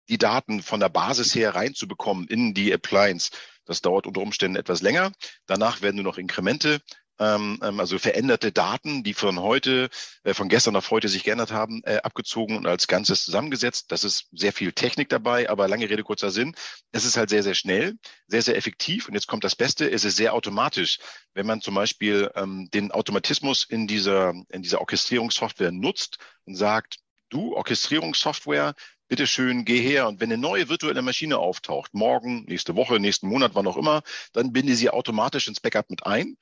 die 0.08 0.16
Daten 0.16 0.62
von 0.62 0.80
der 0.80 0.88
Basis 0.88 1.34
her 1.34 1.54
reinzubekommen 1.54 2.28
in 2.28 2.54
die 2.54 2.72
Appliance. 2.72 3.30
Das 3.66 3.82
dauert 3.82 4.06
unter 4.06 4.22
Umständen 4.22 4.56
etwas 4.56 4.80
länger. 4.80 5.12
Danach 5.46 5.82
werden 5.82 5.96
nur 5.96 6.04
noch 6.04 6.18
Inkremente 6.18 6.80
also 7.18 7.98
veränderte 7.98 8.52
Daten, 8.52 9.02
die 9.02 9.14
von 9.14 9.40
heute, 9.40 9.88
äh, 10.24 10.34
von 10.34 10.48
gestern 10.48 10.76
auf 10.76 10.90
heute 10.90 11.08
sich 11.08 11.24
geändert 11.24 11.50
haben, 11.50 11.82
äh, 11.84 11.98
abgezogen 12.02 12.56
und 12.56 12.66
als 12.66 12.86
Ganzes 12.88 13.24
zusammengesetzt. 13.24 13.90
Das 13.90 14.04
ist 14.04 14.28
sehr 14.32 14.52
viel 14.52 14.72
Technik 14.72 15.08
dabei, 15.08 15.48
aber 15.48 15.68
lange 15.68 15.88
Rede, 15.88 16.02
kurzer 16.02 16.30
Sinn. 16.30 16.54
Es 16.92 17.04
ist 17.04 17.16
halt 17.16 17.30
sehr, 17.30 17.42
sehr 17.42 17.54
schnell, 17.54 17.96
sehr, 18.26 18.42
sehr 18.42 18.56
effektiv. 18.56 19.08
Und 19.08 19.14
jetzt 19.14 19.28
kommt 19.28 19.44
das 19.44 19.56
Beste, 19.56 19.90
es 19.90 20.04
ist 20.04 20.16
sehr 20.16 20.34
automatisch. 20.34 20.98
Wenn 21.34 21.46
man 21.46 21.60
zum 21.60 21.74
Beispiel 21.74 22.30
ähm, 22.34 22.68
den 22.72 22.92
Automatismus 22.92 23.64
in 23.64 23.86
dieser, 23.86 24.34
in 24.50 24.62
dieser 24.62 24.80
Orchestrierungssoftware 24.80 25.72
nutzt 25.72 26.18
und 26.44 26.54
sagt, 26.54 26.98
du, 27.30 27.54
Orchestrierungssoftware, 27.56 28.74
bitteschön, 29.08 29.64
geh 29.64 29.80
her 29.80 30.08
und 30.08 30.20
wenn 30.20 30.32
eine 30.32 30.40
neue 30.40 30.68
virtuelle 30.68 31.02
Maschine 31.02 31.38
auftaucht, 31.38 31.94
morgen, 31.94 32.44
nächste 32.46 32.74
Woche, 32.74 32.98
nächsten 32.98 33.28
Monat, 33.28 33.52
wann 33.54 33.66
auch 33.66 33.76
immer, 33.76 34.02
dann 34.32 34.52
binde 34.52 34.74
sie 34.74 34.90
automatisch 34.90 35.48
ins 35.48 35.60
Backup 35.60 35.90
mit 35.90 36.04
ein 36.06 36.36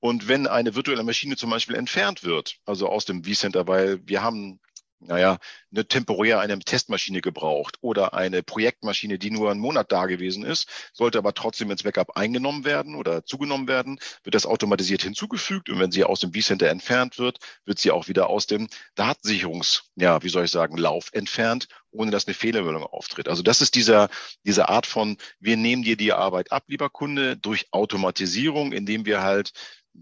und 0.00 0.28
wenn 0.28 0.46
eine 0.46 0.74
virtuelle 0.74 1.02
Maschine 1.02 1.36
zum 1.36 1.50
Beispiel 1.50 1.76
entfernt 1.76 2.24
wird, 2.24 2.58
also 2.64 2.88
aus 2.88 3.04
dem 3.04 3.24
vCenter, 3.24 3.66
weil 3.66 4.00
wir 4.06 4.22
haben 4.22 4.60
naja, 5.00 5.38
eine 5.70 5.86
temporär 5.86 6.40
eine 6.40 6.58
Testmaschine 6.58 7.20
gebraucht 7.20 7.76
oder 7.80 8.14
eine 8.14 8.42
Projektmaschine, 8.42 9.18
die 9.18 9.30
nur 9.30 9.50
einen 9.50 9.60
Monat 9.60 9.92
da 9.92 10.06
gewesen 10.06 10.44
ist, 10.44 10.68
sollte 10.92 11.18
aber 11.18 11.34
trotzdem 11.34 11.70
ins 11.70 11.82
Backup 11.82 12.16
eingenommen 12.16 12.64
werden 12.64 12.94
oder 12.94 13.24
zugenommen 13.24 13.68
werden, 13.68 13.98
wird 14.24 14.34
das 14.34 14.46
automatisiert 14.46 15.02
hinzugefügt 15.02 15.70
und 15.70 15.78
wenn 15.78 15.92
sie 15.92 16.04
aus 16.04 16.20
dem 16.20 16.32
vCenter 16.32 16.68
entfernt 16.68 17.18
wird, 17.18 17.38
wird 17.64 17.78
sie 17.78 17.90
auch 17.90 18.08
wieder 18.08 18.28
aus 18.28 18.46
dem 18.46 18.68
Datensicherungs, 18.96 19.84
ja, 19.96 20.22
wie 20.22 20.28
soll 20.28 20.44
ich 20.44 20.50
sagen, 20.50 20.76
Lauf 20.76 21.10
entfernt, 21.12 21.68
ohne 21.90 22.10
dass 22.10 22.26
eine 22.26 22.34
Fehlermeldung 22.34 22.84
auftritt. 22.84 23.28
Also 23.28 23.42
das 23.42 23.60
ist 23.60 23.74
dieser, 23.74 24.08
diese 24.44 24.68
Art 24.68 24.86
von, 24.86 25.16
wir 25.38 25.56
nehmen 25.56 25.82
dir 25.82 25.96
die 25.96 26.12
Arbeit 26.12 26.52
ab, 26.52 26.64
lieber 26.66 26.90
Kunde, 26.90 27.36
durch 27.36 27.68
Automatisierung, 27.70 28.72
indem 28.72 29.06
wir 29.06 29.22
halt 29.22 29.52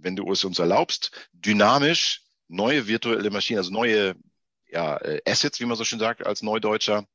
wenn 0.00 0.16
du 0.16 0.30
es 0.32 0.44
uns 0.44 0.58
erlaubst, 0.58 1.10
dynamisch 1.32 2.22
neue 2.48 2.86
virtuelle 2.86 3.30
Maschinen, 3.30 3.58
also 3.58 3.72
neue 3.72 4.14
ja, 4.68 4.96
äh, 4.98 5.20
Assets, 5.26 5.60
wie 5.60 5.64
man 5.64 5.76
so 5.76 5.84
schön 5.84 5.98
sagt, 5.98 6.26
als 6.26 6.42
Neudeutscher, 6.42 7.06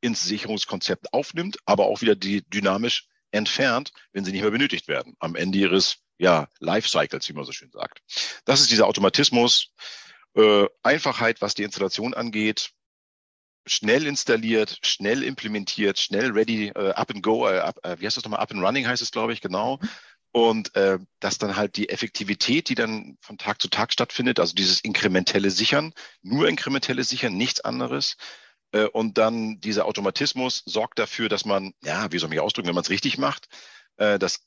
ins 0.00 0.24
Sicherungskonzept 0.24 1.12
aufnimmt, 1.12 1.58
aber 1.66 1.86
auch 1.86 2.00
wieder 2.00 2.16
die 2.16 2.42
dynamisch 2.48 3.08
entfernt, 3.32 3.92
wenn 4.12 4.24
sie 4.24 4.32
nicht 4.32 4.42
mehr 4.42 4.50
benötigt 4.50 4.88
werden, 4.88 5.14
am 5.18 5.36
Ende 5.36 5.58
ihres 5.58 5.98
ja, 6.18 6.48
Lifecycles, 6.58 7.28
wie 7.28 7.32
man 7.32 7.44
so 7.44 7.52
schön 7.52 7.70
sagt. 7.70 8.00
Das 8.44 8.60
ist 8.60 8.70
dieser 8.70 8.86
Automatismus, 8.86 9.72
äh, 10.34 10.66
Einfachheit, 10.82 11.40
was 11.40 11.54
die 11.54 11.62
Installation 11.62 12.14
angeht, 12.14 12.70
schnell 13.66 14.06
installiert, 14.06 14.78
schnell 14.82 15.22
implementiert, 15.22 15.98
schnell 15.98 16.30
ready, 16.30 16.68
äh, 16.68 16.90
up 16.90 17.10
and 17.10 17.22
go, 17.22 17.48
äh, 17.48 17.58
up, 17.58 17.78
äh, 17.84 17.96
wie 17.98 18.06
heißt 18.06 18.16
das 18.16 18.24
nochmal, 18.24 18.40
up 18.40 18.50
and 18.50 18.62
running 18.62 18.86
heißt 18.86 19.02
es, 19.02 19.10
glaube 19.10 19.32
ich, 19.32 19.40
genau. 19.40 19.78
Und 20.32 20.76
äh, 20.76 20.98
dass 21.18 21.38
dann 21.38 21.56
halt 21.56 21.76
die 21.76 21.88
Effektivität, 21.88 22.68
die 22.68 22.76
dann 22.76 23.18
von 23.20 23.36
Tag 23.36 23.60
zu 23.60 23.68
Tag 23.68 23.92
stattfindet, 23.92 24.38
also 24.38 24.54
dieses 24.54 24.80
inkrementelle 24.80 25.50
Sichern, 25.50 25.92
nur 26.22 26.48
inkrementelle 26.48 27.02
Sichern, 27.02 27.36
nichts 27.36 27.60
anderes. 27.60 28.16
Äh, 28.72 28.84
und 28.86 29.18
dann 29.18 29.60
dieser 29.60 29.86
Automatismus 29.86 30.62
sorgt 30.66 30.98
dafür, 30.98 31.28
dass 31.28 31.44
man, 31.44 31.74
ja, 31.82 32.12
wie 32.12 32.18
soll 32.18 32.28
ich 32.28 32.30
mich 32.30 32.40
ausdrücken, 32.40 32.68
wenn 32.68 32.74
man 32.76 32.84
es 32.84 32.90
richtig 32.90 33.18
macht, 33.18 33.48
äh, 33.96 34.18
das 34.18 34.46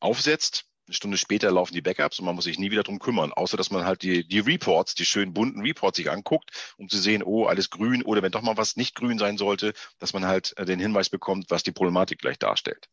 aufsetzt, 0.00 0.64
eine 0.88 0.94
Stunde 0.94 1.18
später 1.18 1.50
laufen 1.50 1.74
die 1.74 1.82
Backups 1.82 2.18
und 2.18 2.24
man 2.24 2.34
muss 2.34 2.44
sich 2.44 2.58
nie 2.58 2.70
wieder 2.70 2.82
drum 2.82 2.98
kümmern, 2.98 3.32
außer 3.32 3.58
dass 3.58 3.70
man 3.70 3.84
halt 3.84 4.02
die, 4.02 4.26
die 4.26 4.38
Reports, 4.38 4.94
die 4.94 5.04
schönen 5.04 5.34
bunten 5.34 5.60
Reports 5.60 5.98
sich 5.98 6.10
anguckt, 6.10 6.50
um 6.78 6.88
zu 6.88 6.98
sehen, 6.98 7.22
oh, 7.22 7.44
alles 7.44 7.68
grün 7.68 8.02
oder 8.02 8.22
wenn 8.22 8.32
doch 8.32 8.42
mal 8.42 8.56
was 8.56 8.76
nicht 8.76 8.94
grün 8.94 9.18
sein 9.18 9.36
sollte, 9.36 9.74
dass 9.98 10.14
man 10.14 10.24
halt 10.26 10.56
äh, 10.56 10.64
den 10.64 10.80
Hinweis 10.80 11.10
bekommt, 11.10 11.50
was 11.50 11.62
die 11.62 11.72
Problematik 11.72 12.20
gleich 12.20 12.38
darstellt. 12.38 12.88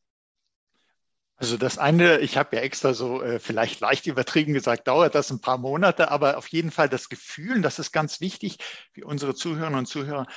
Also 1.37 1.57
das 1.57 1.77
eine, 1.77 2.19
ich 2.19 2.37
habe 2.37 2.55
ja 2.55 2.61
extra 2.61 2.93
so 2.93 3.21
äh, 3.21 3.39
vielleicht 3.39 3.81
leicht 3.81 4.07
übertrieben 4.07 4.53
gesagt, 4.53 4.87
dauert 4.87 5.15
das 5.15 5.31
ein 5.31 5.41
paar 5.41 5.57
Monate, 5.57 6.09
aber 6.09 6.37
auf 6.37 6.47
jeden 6.47 6.71
Fall 6.71 6.87
das 6.87 7.09
Gefühl, 7.09 7.61
das 7.61 7.77
ist 7.77 7.91
ganz 7.91 8.21
wichtig 8.21 8.57
für 8.93 9.05
unsere 9.05 9.35
Zuhörerinnen 9.35 9.79
und 9.79 9.85
Zuhörer, 9.85 10.27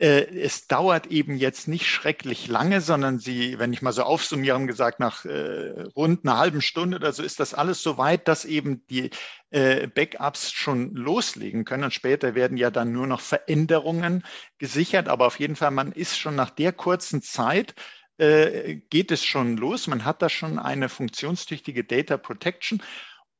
äh, 0.00 0.26
es 0.40 0.68
dauert 0.68 1.08
eben 1.08 1.36
jetzt 1.36 1.66
nicht 1.66 1.86
schrecklich 1.86 2.46
lange, 2.46 2.80
sondern 2.80 3.18
sie, 3.18 3.58
wenn 3.58 3.72
ich 3.72 3.82
mal 3.82 3.92
so 3.92 4.04
aufsummiere, 4.04 4.54
haben 4.54 4.68
gesagt, 4.68 5.00
nach 5.00 5.24
äh, 5.24 5.82
rund 5.96 6.24
einer 6.24 6.38
halben 6.38 6.62
Stunde 6.62 6.98
oder 6.98 7.12
so 7.12 7.22
ist 7.22 7.40
das 7.40 7.52
alles 7.52 7.82
so 7.82 7.98
weit, 7.98 8.28
dass 8.28 8.44
eben 8.44 8.86
die 8.88 9.10
äh, 9.50 9.88
Backups 9.88 10.52
schon 10.52 10.94
loslegen 10.94 11.64
können. 11.64 11.84
Und 11.84 11.94
später 11.94 12.34
werden 12.36 12.56
ja 12.56 12.70
dann 12.70 12.92
nur 12.92 13.08
noch 13.08 13.20
Veränderungen 13.20 14.24
gesichert. 14.58 15.08
Aber 15.08 15.26
auf 15.26 15.40
jeden 15.40 15.56
Fall, 15.56 15.72
man 15.72 15.90
ist 15.90 16.16
schon 16.16 16.36
nach 16.36 16.50
der 16.50 16.72
kurzen 16.72 17.20
Zeit 17.20 17.74
äh, 18.18 18.76
geht 18.90 19.10
es 19.10 19.24
schon 19.24 19.56
los. 19.56 19.86
Man 19.86 20.04
hat 20.04 20.22
da 20.22 20.28
schon 20.28 20.58
eine 20.58 20.88
funktionstüchtige 20.88 21.84
Data 21.84 22.16
Protection 22.16 22.82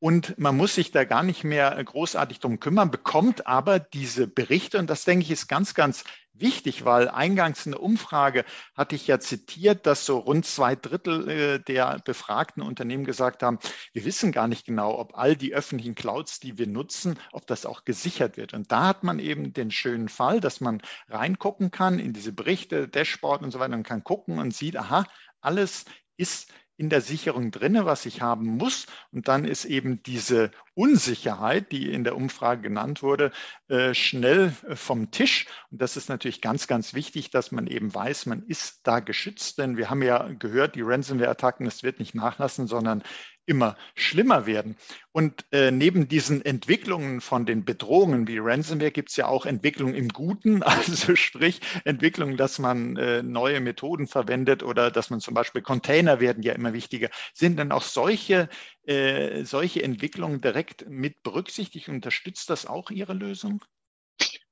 und 0.01 0.38
man 0.38 0.57
muss 0.57 0.77
sich 0.77 0.93
da 0.93 1.05
gar 1.05 1.25
nicht 1.25 1.43
mehr 1.43 1.83
großartig 1.83 2.38
drum 2.38 2.61
kümmern, 2.61 2.91
bekommt 2.91 3.47
aber 3.47 3.81
diese 3.81 4.29
Berichte. 4.29 4.79
Und 4.79 4.88
das 4.88 5.05
denke 5.05 5.25
ich 5.25 5.31
ist 5.31 5.49
ganz, 5.49 5.75
ganz 5.75 6.05
wichtig, 6.40 6.85
weil 6.85 7.09
eingangs 7.09 7.66
in 7.66 7.72
der 7.72 7.83
Umfrage 7.83 8.44
hatte 8.74 8.94
ich 8.94 9.07
ja 9.07 9.20
zitiert, 9.20 9.87
dass 9.87 10.05
so 10.05 10.18
rund 10.18 10.46
zwei 10.46 10.77
Drittel 10.77 11.29
äh, 11.29 11.59
der 11.61 12.01
befragten 12.05 12.62
Unternehmen 12.62 13.05
gesagt 13.05 13.42
haben, 13.42 13.59
wir 13.92 14.05
wissen 14.05 14.33
gar 14.33 14.48
nicht 14.48 14.66
genau, 14.66 14.98
ob 14.98 15.16
all 15.16 15.37
die 15.37 15.55
öffentlichen 15.55 15.94
Clouds, 15.94 16.40
die 16.40 16.59
wir 16.59 16.66
nutzen, 16.66 17.18
ob 17.33 17.46
das 17.46 17.66
auch 17.66 17.85
gesichert 17.85 18.37
wird. 18.37 18.55
Und 18.55 18.72
da 18.72 18.87
hat 18.87 19.05
man 19.05 19.18
eben 19.18 19.53
den 19.53 19.70
schönen 19.70 20.09
Fall, 20.09 20.40
dass 20.40 20.61
man 20.61 20.83
reingucken 21.09 21.70
kann 21.70 21.98
in 21.98 22.12
diese 22.12 22.33
Berichte, 22.33 22.88
Dashboard 22.88 23.42
und 23.42 23.51
so 23.51 23.59
weiter 23.59 23.74
und 23.74 23.83
kann 23.83 24.05
gucken 24.05 24.38
und 24.38 24.55
sieht, 24.55 24.77
aha, 24.77 25.05
alles 25.40 25.85
ist 26.16 26.53
in 26.79 26.88
der 26.88 27.01
Sicherung 27.01 27.51
drinne, 27.51 27.85
was 27.85 28.07
ich 28.07 28.23
haben 28.23 28.47
muss. 28.57 28.87
Und 29.11 29.29
dann 29.29 29.45
ist 29.45 29.64
eben 29.64 30.03
diese 30.05 30.53
Unsicherheit, 30.75 31.73
die 31.73 31.93
in 31.93 32.05
der 32.05 32.17
Umfrage 32.17 32.62
genannt 32.62 33.03
wurde, 33.03 33.33
äh, 33.69 33.95
schnell 33.95 34.55
äh, 34.67 34.77
vom 34.77 35.11
Tisch. 35.11 35.47
Und 35.71 35.83
das 35.83 35.97
ist 35.97 36.09
natürlich 36.09 36.41
ganz, 36.41 36.69
ganz 36.69 36.95
wichtig, 36.95 37.31
dass 37.31 37.51
man 37.51 37.67
eben 37.67 37.93
weiß, 37.93 38.27
man 38.27 38.45
ist 38.45 38.87
da 38.87 39.01
geschützt. 39.01 39.59
Denn 39.59 39.77
wir 39.77 39.91
haben 39.91 40.03
ja 40.03 40.29
gehört, 40.38 40.77
die 40.77 40.83
Ransomware-Attacken, 40.83 41.67
es 41.67 41.83
wird 41.83 41.99
nicht 41.99 42.14
nachlassen, 42.14 42.69
sondern 42.69 43.03
immer 43.49 43.77
schlimmer 43.95 44.47
werden. 44.47 44.77
Und 45.11 45.45
äh, 45.53 45.71
neben 45.71 46.07
diesen 46.07 46.45
Entwicklungen 46.45 47.21
von 47.21 47.47
den 47.47 47.65
Bedrohungen 47.65 48.29
wie 48.29 48.39
Ransomware 48.39 48.91
gibt 48.91 49.09
es 49.09 49.17
ja 49.17 49.27
auch 49.27 49.47
Entwicklungen 49.47 49.95
im 49.95 50.09
Guten, 50.09 50.63
also 50.65 51.17
sprich 51.17 51.61
Entwicklungen, 51.85 52.37
dass 52.37 52.59
man 52.59 52.97
äh, 52.97 53.23
neue 53.23 53.61
Methoden 53.61 54.07
verwendet 54.07 54.63
oder 54.63 54.91
dass 54.91 55.11
man 55.11 55.21
zum 55.21 55.35
Beispiel 55.35 55.63
Container 55.63 56.21
werden 56.21 56.43
ja 56.43 56.53
immer 56.53 56.75
wichtiger. 56.75 57.09
Sind 57.33 57.59
dann 57.59 57.73
auch 57.73 57.83
solche, 57.83 58.49
äh, 58.83 59.45
solche 59.45 59.83
Entwicklungen 59.83 60.41
direkt 60.41 60.89
mit 60.89 61.23
berücksichtigt? 61.23 61.89
Unterstützt 61.89 62.51
das 62.51 62.67
auch 62.67 62.91
Ihre 62.91 63.15
Lösung? 63.15 63.65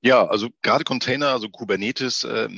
Ja, 0.00 0.26
also 0.26 0.48
gerade 0.62 0.84
Container, 0.84 1.28
also 1.28 1.48
Kubernetes 1.48 2.24
äh, 2.24 2.48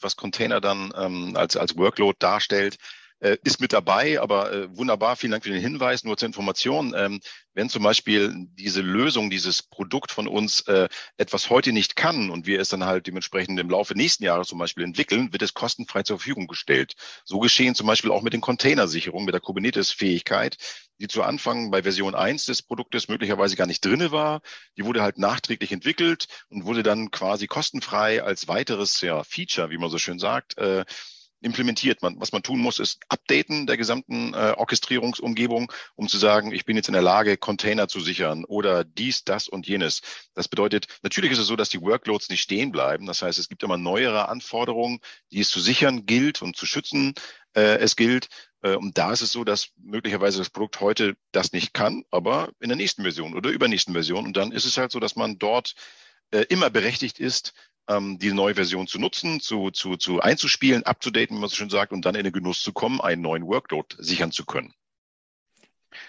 was 0.00 0.16
Container 0.16 0.60
dann 0.60 0.92
ähm, 0.96 1.36
als, 1.36 1.56
als 1.56 1.76
Workload 1.76 2.16
darstellt, 2.18 2.78
äh, 3.20 3.36
ist 3.44 3.60
mit 3.60 3.72
dabei, 3.72 4.20
aber 4.20 4.52
äh, 4.52 4.76
wunderbar, 4.76 5.16
vielen 5.16 5.32
Dank 5.32 5.44
für 5.44 5.50
den 5.50 5.60
Hinweis. 5.60 6.04
Nur 6.04 6.16
zur 6.16 6.26
Information, 6.26 6.94
ähm, 6.96 7.20
wenn 7.54 7.68
zum 7.68 7.82
Beispiel 7.82 8.46
diese 8.54 8.80
Lösung, 8.80 9.30
dieses 9.30 9.62
Produkt 9.62 10.12
von 10.12 10.26
uns 10.26 10.60
äh, 10.62 10.88
etwas 11.16 11.50
heute 11.50 11.72
nicht 11.72 11.96
kann 11.96 12.30
und 12.30 12.46
wir 12.46 12.60
es 12.60 12.68
dann 12.70 12.84
halt 12.84 13.06
dementsprechend 13.06 13.58
im 13.60 13.70
Laufe 13.70 13.94
nächsten 13.94 14.24
Jahres 14.24 14.48
zum 14.48 14.58
Beispiel 14.58 14.84
entwickeln, 14.84 15.32
wird 15.32 15.42
es 15.42 15.54
kostenfrei 15.54 16.02
zur 16.02 16.18
Verfügung 16.18 16.46
gestellt. 16.46 16.94
So 17.24 17.38
geschehen 17.38 17.74
zum 17.74 17.86
Beispiel 17.86 18.10
auch 18.10 18.22
mit 18.22 18.32
den 18.32 18.40
Containersicherungen, 18.40 19.26
mit 19.26 19.34
der 19.34 19.40
Kubernetes-Fähigkeit, 19.40 20.56
die 21.00 21.08
zu 21.08 21.22
Anfang 21.22 21.70
bei 21.70 21.82
Version 21.82 22.14
1 22.14 22.44
des 22.44 22.62
Produktes 22.62 23.08
möglicherweise 23.08 23.56
gar 23.56 23.66
nicht 23.66 23.84
drinne 23.84 24.12
war. 24.12 24.42
Die 24.76 24.84
wurde 24.84 25.02
halt 25.02 25.18
nachträglich 25.18 25.72
entwickelt 25.72 26.26
und 26.48 26.64
wurde 26.64 26.82
dann 26.82 27.10
quasi 27.10 27.46
kostenfrei 27.46 28.22
als 28.22 28.48
weiteres 28.48 29.00
ja, 29.00 29.24
Feature, 29.24 29.70
wie 29.70 29.78
man 29.78 29.90
so 29.90 29.98
schön 29.98 30.18
sagt, 30.18 30.58
äh, 30.58 30.84
implementiert. 31.40 32.02
Man, 32.02 32.20
was 32.20 32.32
man 32.32 32.42
tun 32.42 32.60
muss, 32.60 32.78
ist 32.78 33.00
updaten 33.08 33.66
der 33.66 33.76
gesamten 33.76 34.34
äh, 34.34 34.54
Orchestrierungsumgebung, 34.56 35.72
um 35.96 36.08
zu 36.08 36.18
sagen, 36.18 36.52
ich 36.52 36.64
bin 36.64 36.76
jetzt 36.76 36.88
in 36.88 36.92
der 36.92 37.02
Lage, 37.02 37.36
Container 37.36 37.88
zu 37.88 38.00
sichern 38.00 38.44
oder 38.44 38.84
dies, 38.84 39.24
das 39.24 39.48
und 39.48 39.66
jenes. 39.66 40.02
Das 40.34 40.48
bedeutet, 40.48 40.86
natürlich 41.02 41.32
ist 41.32 41.38
es 41.38 41.46
so, 41.46 41.56
dass 41.56 41.68
die 41.68 41.80
Workloads 41.80 42.28
nicht 42.28 42.42
stehen 42.42 42.72
bleiben. 42.72 43.06
Das 43.06 43.22
heißt, 43.22 43.38
es 43.38 43.48
gibt 43.48 43.62
immer 43.62 43.78
neuere 43.78 44.28
Anforderungen, 44.28 45.00
die 45.32 45.40
es 45.40 45.50
zu 45.50 45.60
sichern 45.60 46.06
gilt 46.06 46.42
und 46.42 46.56
zu 46.56 46.66
schützen 46.66 47.14
äh, 47.54 47.78
es 47.78 47.96
gilt. 47.96 48.28
Äh, 48.62 48.76
und 48.76 48.98
da 48.98 49.12
ist 49.12 49.22
es 49.22 49.32
so, 49.32 49.44
dass 49.44 49.70
möglicherweise 49.76 50.38
das 50.38 50.50
Produkt 50.50 50.80
heute 50.80 51.16
das 51.32 51.52
nicht 51.52 51.74
kann, 51.74 52.04
aber 52.10 52.50
in 52.60 52.68
der 52.68 52.76
nächsten 52.76 53.02
Version 53.02 53.34
oder 53.34 53.50
übernächsten 53.50 53.94
Version. 53.94 54.26
Und 54.26 54.36
dann 54.36 54.52
ist 54.52 54.64
es 54.64 54.76
halt 54.76 54.92
so, 54.92 55.00
dass 55.00 55.16
man 55.16 55.38
dort 55.38 55.74
äh, 56.32 56.44
immer 56.48 56.70
berechtigt 56.70 57.18
ist, 57.18 57.54
ähm, 57.88 58.18
die 58.18 58.32
neue 58.32 58.54
Version 58.54 58.86
zu 58.86 58.98
nutzen, 58.98 59.40
zu, 59.40 59.70
zu, 59.70 59.96
zu 59.96 60.20
einzuspielen, 60.20 60.84
abzudaten, 60.84 61.36
wie 61.36 61.40
man 61.40 61.48
so 61.48 61.56
schön 61.56 61.70
sagt, 61.70 61.92
und 61.92 62.04
dann 62.04 62.14
in 62.14 62.24
den 62.24 62.32
Genuss 62.32 62.62
zu 62.62 62.72
kommen, 62.72 63.00
einen 63.00 63.22
neuen 63.22 63.46
Workload 63.46 63.96
sichern 63.98 64.32
zu 64.32 64.44
können. 64.44 64.74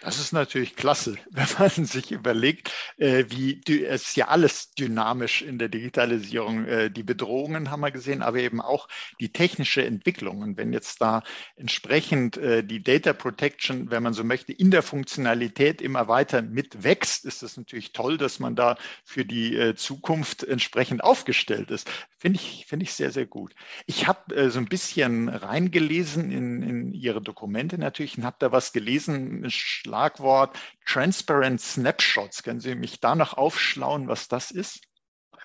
Das 0.01 0.19
ist 0.19 0.31
natürlich 0.31 0.75
klasse, 0.75 1.15
wenn 1.31 1.47
man 1.57 1.85
sich 1.85 2.11
überlegt, 2.11 2.71
äh, 2.97 3.25
wie 3.29 3.61
es 3.83 4.15
ja 4.15 4.27
alles 4.27 4.73
dynamisch 4.73 5.41
in 5.41 5.59
der 5.59 5.69
Digitalisierung. 5.69 6.65
Äh, 6.65 6.91
die 6.91 7.03
Bedrohungen 7.03 7.71
haben 7.71 7.81
wir 7.81 7.91
gesehen, 7.91 8.21
aber 8.21 8.37
eben 8.39 8.61
auch 8.61 8.87
die 9.19 9.31
technische 9.31 9.83
Entwicklung. 9.83 10.41
Und 10.41 10.57
wenn 10.57 10.73
jetzt 10.73 11.01
da 11.01 11.23
entsprechend 11.55 12.37
äh, 12.37 12.63
die 12.63 12.83
Data 12.83 13.13
Protection, 13.13 13.91
wenn 13.91 14.03
man 14.03 14.13
so 14.13 14.23
möchte, 14.23 14.53
in 14.53 14.71
der 14.71 14.83
Funktionalität 14.83 15.81
immer 15.81 16.07
weiter 16.07 16.41
mitwächst, 16.41 17.25
ist 17.25 17.43
es 17.43 17.57
natürlich 17.57 17.93
toll, 17.93 18.17
dass 18.17 18.39
man 18.39 18.55
da 18.55 18.77
für 19.03 19.25
die 19.25 19.73
Zukunft 19.75 20.43
entsprechend 20.43 21.03
aufgestellt 21.03 21.71
ist. 21.71 21.89
Finde 22.17 22.39
ich, 22.39 22.65
finde 22.67 22.83
ich 22.83 22.93
sehr, 22.93 23.11
sehr 23.11 23.25
gut. 23.25 23.53
Ich 23.85 24.07
habe 24.07 24.49
so 24.49 24.59
ein 24.59 24.65
bisschen 24.65 25.29
reingelesen 25.29 26.31
in, 26.31 26.61
in 26.61 26.93
Ihre 26.93 27.21
Dokumente 27.21 27.77
natürlich 27.77 28.17
und 28.17 28.25
habe 28.25 28.37
da 28.39 28.51
was 28.51 28.73
gelesen, 28.73 29.43
Schlagwort 29.71 30.57
Transparent 30.85 31.61
Snapshots. 31.61 32.43
Können 32.43 32.59
Sie 32.59 32.75
mich 32.75 32.99
da 32.99 33.15
noch 33.15 33.33
aufschlauen, 33.33 34.07
was 34.07 34.27
das 34.27 34.51
ist? 34.51 34.81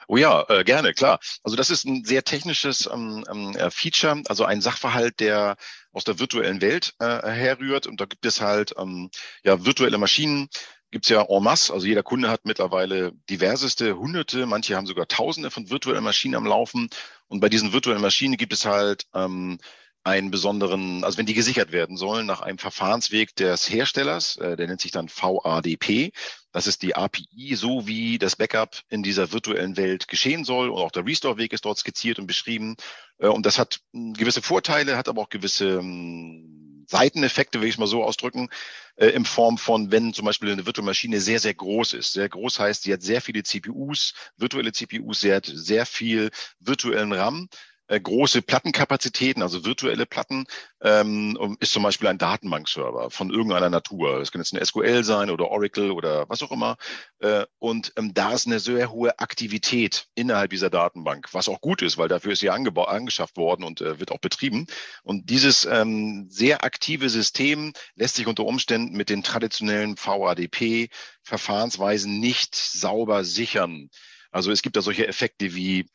Oh 0.09 0.17
ja, 0.17 0.45
äh, 0.49 0.63
gerne, 0.63 0.95
klar. 0.95 1.19
Also 1.43 1.57
das 1.57 1.71
ist 1.71 1.85
ein 1.85 2.05
sehr 2.05 2.23
technisches 2.23 2.89
ähm, 2.93 3.25
ähm, 3.31 3.57
äh, 3.57 3.71
Feature, 3.71 4.23
also 4.29 4.45
ein 4.45 4.61
Sachverhalt, 4.61 5.19
der 5.19 5.57
aus 5.93 6.05
der 6.05 6.19
virtuellen 6.21 6.61
Welt 6.61 6.95
äh, 7.01 7.29
herrührt. 7.29 7.87
Und 7.87 8.01
da 8.01 8.05
gibt 8.05 8.25
es 8.25 8.41
halt 8.41 8.75
ähm, 8.79 9.11
ja 9.43 9.65
virtuelle 9.65 9.99
Maschinen, 9.99 10.49
gibt's 10.93 11.09
ja 11.09 11.23
en 11.23 11.43
masse. 11.43 11.73
Also 11.73 11.87
jeder 11.87 12.05
Kunde 12.05 12.31
hat 12.31 12.45
mittlerweile 12.45 13.13
diverseste 13.29 13.97
Hunderte, 13.99 14.47
manche 14.47 14.77
haben 14.77 14.87
sogar 14.87 15.09
Tausende 15.09 15.51
von 15.51 15.71
virtuellen 15.71 16.05
Maschinen 16.05 16.37
am 16.37 16.47
Laufen. 16.47 16.89
Und 17.27 17.41
bei 17.41 17.49
diesen 17.49 17.73
virtuellen 17.73 18.03
Maschinen 18.03 18.37
gibt 18.37 18.53
es 18.53 18.65
halt 18.65 19.07
ähm, 19.13 19.59
einen 20.07 20.31
besonderen, 20.31 21.03
also 21.03 21.19
wenn 21.19 21.27
die 21.27 21.35
gesichert 21.35 21.73
werden 21.73 21.97
sollen 21.97 22.27
nach 22.27 22.41
einem 22.41 22.59
Verfahrensweg 22.59 23.35
des 23.35 23.69
Herstellers, 23.69 24.37
äh, 24.37 24.57
der 24.57 24.69
nennt 24.69 24.81
sich 24.81 24.93
dann 24.93 25.09
VADP. 25.09 26.13
Das 26.53 26.69
ist 26.69 26.83
die 26.83 26.95
API, 26.95 27.57
so 27.57 27.89
wie 27.89 28.17
das 28.19 28.37
Backup 28.37 28.83
in 28.89 29.03
dieser 29.03 29.33
virtuellen 29.33 29.77
Welt 29.77 30.07
geschehen 30.07 30.45
soll. 30.45 30.71
Und 30.71 30.79
auch 30.79 30.93
der 30.93 31.05
Restore-Weg 31.05 31.53
ist 31.53 31.65
dort 31.65 31.79
skizziert 31.79 32.21
und 32.21 32.29
beschrieben. 32.29 32.77
Äh, 33.19 33.27
und 33.27 33.45
das 33.47 33.59
hat 33.59 33.81
hm, 33.93 34.15
gewisse 34.15 34.43
Vorteile, 34.43 34.97
hat 34.97 35.09
aber 35.09 35.23
auch 35.23 35.29
gewisse 35.29 35.79
hm, 35.79 36.85
Seiteneffekte, 36.87 37.61
will 37.61 37.69
ich 37.69 37.79
mal 37.79 37.89
so 37.89 38.05
ausdrücken, 38.05 38.49
äh, 38.95 39.09
in 39.09 39.25
Form 39.25 39.59
von, 39.59 39.91
wenn 39.91 40.15
zum 40.15 40.25
Beispiel 40.25 40.53
eine 40.53 40.67
virtuelle 40.67 40.87
Maschine 40.87 41.21
sehr, 41.21 41.41
sehr 41.41 41.55
groß 41.55 41.95
ist. 41.95 42.13
Sehr 42.13 42.29
groß 42.29 42.61
heißt, 42.61 42.85
sie 42.85 42.93
hat 42.93 43.03
sehr 43.03 43.21
viele 43.21 43.43
CPUs, 43.43 44.15
virtuelle 44.37 44.71
CPUs, 44.71 45.19
sie 45.19 45.35
hat 45.35 45.51
sehr 45.53 45.85
viel 45.85 46.31
virtuellen 46.61 47.13
RAM 47.13 47.49
äh, 47.89 48.01
große 48.01 48.43
Plattenkapazitäten, 48.43 49.43
also 49.43 49.65
virtuelle 49.65 50.07
Platten, 50.07 50.47
ähm, 50.81 51.57
ist 51.61 51.73
zum 51.73 51.83
Beispiel 51.83 52.09
ein 52.09 52.19
Datenbankserver 52.19 53.11
von 53.11 53.31
irgendeiner 53.31 53.71
Natur. 53.71 54.19
Das 54.19 54.33
kann 54.33 54.41
jetzt 54.41 54.55
eine 54.55 54.65
SQL 54.65 55.05
sein 55.05 55.31
oder 55.31 55.49
Oracle 55.49 55.91
oder 55.91 56.29
was 56.29 56.43
auch 56.43 56.51
immer. 56.51 56.77
Äh, 57.21 57.45
und 57.59 57.93
ähm, 57.97 58.15
da 58.15 58.33
ist 58.33 58.47
eine 58.47 58.61
sehr 58.61 58.91
hohe 58.91 59.19
Aktivität 59.19 60.07
innerhalb 60.15 60.51
dieser 60.51 60.71
Datenbank, 60.71 61.29
was 61.33 61.49
auch 61.49 61.61
gut 61.61 61.83
ist, 61.83 61.99
weil 61.99 62.09
dafür 62.09 62.33
ist 62.33 62.41
sie 62.41 62.51
angeschafft 62.51 63.37
worden 63.37 63.65
und 63.65 63.81
äh, 63.81 64.01
wird 64.01 64.13
auch 64.13 64.19
betrieben. 64.19 64.67
Und 65.03 65.31
dieses 65.31 65.65
ähm, 65.65 66.27
sehr 66.31 66.65
aktive 66.65 67.09
System 67.09 67.73
lässt 67.95 68.17
sich 68.17 68.27
unter 68.27 68.45
Umständen 68.45 68.97
mit 68.97 69.11
den 69.11 69.23
traditionellen 69.23 69.97
VADP-Verfahrensweisen 69.97 72.21
nicht 72.21 72.55
sauber 72.55 73.25
sichern. 73.25 73.91
Also 74.31 74.51
es 74.51 74.63
gibt 74.63 74.77
da 74.77 74.83
solche 74.83 75.07
Effekte 75.07 75.55
wie 75.55 75.87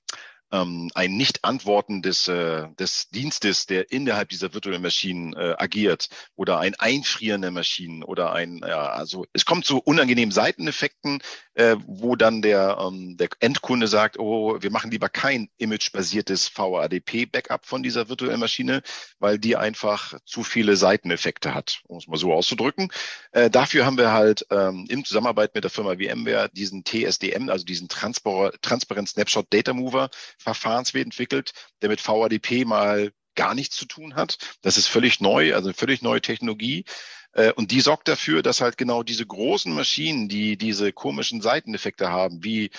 ähm, 0.51 0.89
ein 0.93 1.15
Nicht-Antworten 1.17 2.01
des, 2.01 2.27
äh, 2.27 2.67
des 2.79 3.09
Dienstes, 3.09 3.65
der 3.65 3.91
innerhalb 3.91 4.29
dieser 4.29 4.53
virtuellen 4.53 4.81
Maschinen 4.81 5.33
äh, 5.33 5.55
agiert 5.57 6.09
oder 6.35 6.59
ein 6.59 6.75
Einfrieren 6.75 7.41
der 7.41 7.51
Maschinen 7.51 8.03
oder 8.03 8.33
ein, 8.33 8.61
ja, 8.67 8.87
also 8.89 9.25
es 9.33 9.45
kommt 9.45 9.65
zu 9.65 9.79
unangenehmen 9.79 10.31
Seiteneffekten, 10.31 11.21
äh, 11.55 11.75
wo 11.85 12.15
dann 12.15 12.41
der, 12.41 12.77
ähm, 12.79 13.17
der 13.17 13.29
Endkunde 13.39 13.87
sagt, 13.87 14.17
oh, 14.19 14.61
wir 14.61 14.71
machen 14.71 14.91
lieber 14.91 15.09
kein 15.09 15.49
imagebasiertes 15.57 16.49
VADP-Backup 16.55 17.65
von 17.65 17.83
dieser 17.83 18.09
virtuellen 18.09 18.39
Maschine, 18.39 18.81
weil 19.19 19.37
die 19.37 19.55
einfach 19.55 20.13
zu 20.25 20.43
viele 20.43 20.75
Seiteneffekte 20.75 21.53
hat, 21.53 21.81
um 21.87 21.97
es 21.97 22.07
mal 22.07 22.17
so 22.17 22.33
auszudrücken. 22.33 22.91
Äh, 23.31 23.49
dafür 23.49 23.85
haben 23.85 23.97
wir 23.97 24.11
halt 24.11 24.45
ähm, 24.49 24.85
in 24.89 25.03
Zusammenarbeit 25.03 25.53
mit 25.55 25.63
der 25.63 25.71
Firma 25.71 25.95
VMware 25.95 26.49
diesen 26.53 26.83
TSDM, 26.85 27.49
also 27.49 27.65
diesen 27.65 27.89
Transpar 27.89 28.51
Transparent 28.61 29.09
Snapshot 29.09 29.47
Data 29.49 29.73
Mover 29.73 30.09
Verfahrensweg 30.37 31.05
entwickelt, 31.05 31.53
der 31.81 31.89
mit 31.89 32.05
VADP 32.05 32.65
mal 32.65 33.11
gar 33.35 33.55
nichts 33.55 33.75
zu 33.75 33.85
tun 33.85 34.15
hat. 34.15 34.37
Das 34.61 34.77
ist 34.77 34.87
völlig 34.87 35.21
neu, 35.21 35.53
also 35.53 35.69
eine 35.69 35.73
völlig 35.73 36.01
neue 36.01 36.21
Technologie. 36.21 36.85
Äh, 37.33 37.51
und 37.53 37.71
die 37.71 37.81
sorgt 37.81 38.07
dafür, 38.07 38.41
dass 38.41 38.61
halt 38.61 38.77
genau 38.77 39.03
diese 39.03 39.25
großen 39.25 39.73
Maschinen, 39.73 40.27
die 40.27 40.57
diese 40.57 40.91
komischen 40.91 41.41
Seiteneffekte 41.41 42.09
haben, 42.09 42.43
wie 42.43 42.71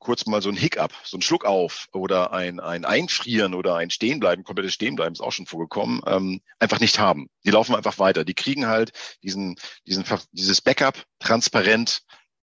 kurz 0.00 0.26
mal 0.26 0.40
so 0.42 0.48
ein 0.48 0.56
Hiccup, 0.56 0.92
so 1.04 1.18
ein 1.18 1.22
Schluck 1.22 1.44
auf 1.44 1.86
oder 1.92 2.32
ein, 2.32 2.58
ein 2.58 2.84
Einfrieren 2.84 3.54
oder 3.54 3.76
ein 3.76 3.90
Stehenbleiben, 3.90 4.44
komplettes 4.44 4.74
Stehenbleiben 4.74 5.12
ist 5.12 5.20
auch 5.20 5.32
schon 5.32 5.46
vorgekommen, 5.46 6.00
ähm, 6.06 6.40
einfach 6.58 6.80
nicht 6.80 6.98
haben. 6.98 7.28
Die 7.44 7.50
laufen 7.50 7.74
einfach 7.74 7.98
weiter. 7.98 8.24
Die 8.24 8.34
kriegen 8.34 8.66
halt 8.66 8.92
diesen, 9.22 9.56
diesen, 9.86 10.04
dieses 10.32 10.62
Backup 10.62 11.04
transparent 11.18 12.00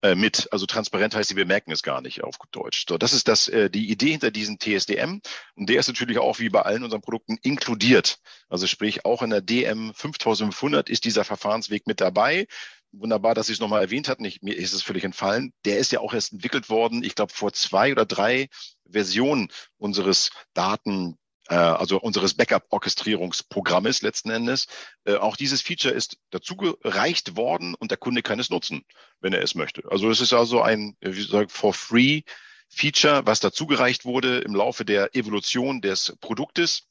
äh, 0.02 0.14
mit. 0.14 0.48
Also 0.52 0.66
transparent 0.66 1.14
heißt, 1.14 1.28
sie 1.28 1.34
bemerken 1.34 1.72
es 1.72 1.82
gar 1.82 2.00
nicht 2.00 2.22
auf 2.22 2.36
Deutsch. 2.50 2.84
So, 2.88 2.98
das 2.98 3.12
ist 3.12 3.28
das, 3.28 3.48
äh, 3.48 3.70
die 3.70 3.90
Idee 3.90 4.10
hinter 4.10 4.30
diesem 4.30 4.58
TSDM. 4.58 5.20
Und 5.54 5.68
der 5.68 5.80
ist 5.80 5.88
natürlich 5.88 6.18
auch 6.18 6.38
wie 6.38 6.48
bei 6.48 6.62
allen 6.62 6.84
unseren 6.84 7.00
Produkten 7.00 7.38
inkludiert. 7.42 8.18
Also 8.48 8.66
sprich, 8.66 9.04
auch 9.04 9.22
in 9.22 9.30
der 9.30 9.40
DM 9.40 9.92
5500 9.94 10.90
ist 10.90 11.04
dieser 11.04 11.24
Verfahrensweg 11.24 11.86
mit 11.86 12.00
dabei. 12.00 12.46
Wunderbar, 12.92 13.34
dass 13.34 13.46
Sie 13.46 13.54
es 13.54 13.60
nochmal 13.60 13.80
erwähnt 13.80 14.08
hatten. 14.08 14.24
Ich, 14.24 14.42
mir 14.42 14.54
ist 14.54 14.74
es 14.74 14.82
völlig 14.82 15.04
entfallen. 15.04 15.54
Der 15.64 15.78
ist 15.78 15.92
ja 15.92 16.00
auch 16.00 16.12
erst 16.12 16.32
entwickelt 16.32 16.68
worden, 16.68 17.02
ich 17.02 17.14
glaube, 17.14 17.32
vor 17.32 17.52
zwei 17.54 17.90
oder 17.90 18.04
drei 18.04 18.48
Versionen 18.90 19.48
unseres 19.78 20.30
Daten, 20.52 21.16
also 21.54 22.00
unseres 22.00 22.34
Backup-Orchestrierungsprogrammes 22.34 24.02
letzten 24.02 24.30
Endes. 24.30 24.66
Äh, 25.04 25.16
auch 25.16 25.36
dieses 25.36 25.60
Feature 25.60 25.94
ist 25.94 26.18
dazu 26.30 26.56
gereicht 26.56 27.36
worden 27.36 27.74
und 27.74 27.90
der 27.90 27.98
Kunde 27.98 28.22
kann 28.22 28.38
es 28.38 28.50
nutzen, 28.50 28.84
wenn 29.20 29.32
er 29.32 29.42
es 29.42 29.54
möchte. 29.54 29.82
Also 29.90 30.10
es 30.10 30.20
ist 30.20 30.32
also 30.32 30.62
ein, 30.62 30.96
wie 31.00 31.10
gesagt, 31.10 31.52
for 31.52 31.74
free 31.74 32.22
Feature, 32.68 33.26
was 33.26 33.40
dazugereicht 33.40 34.04
wurde 34.04 34.38
im 34.38 34.54
Laufe 34.54 34.84
der 34.84 35.14
Evolution 35.14 35.82
des 35.82 36.16
Produktes 36.20 36.88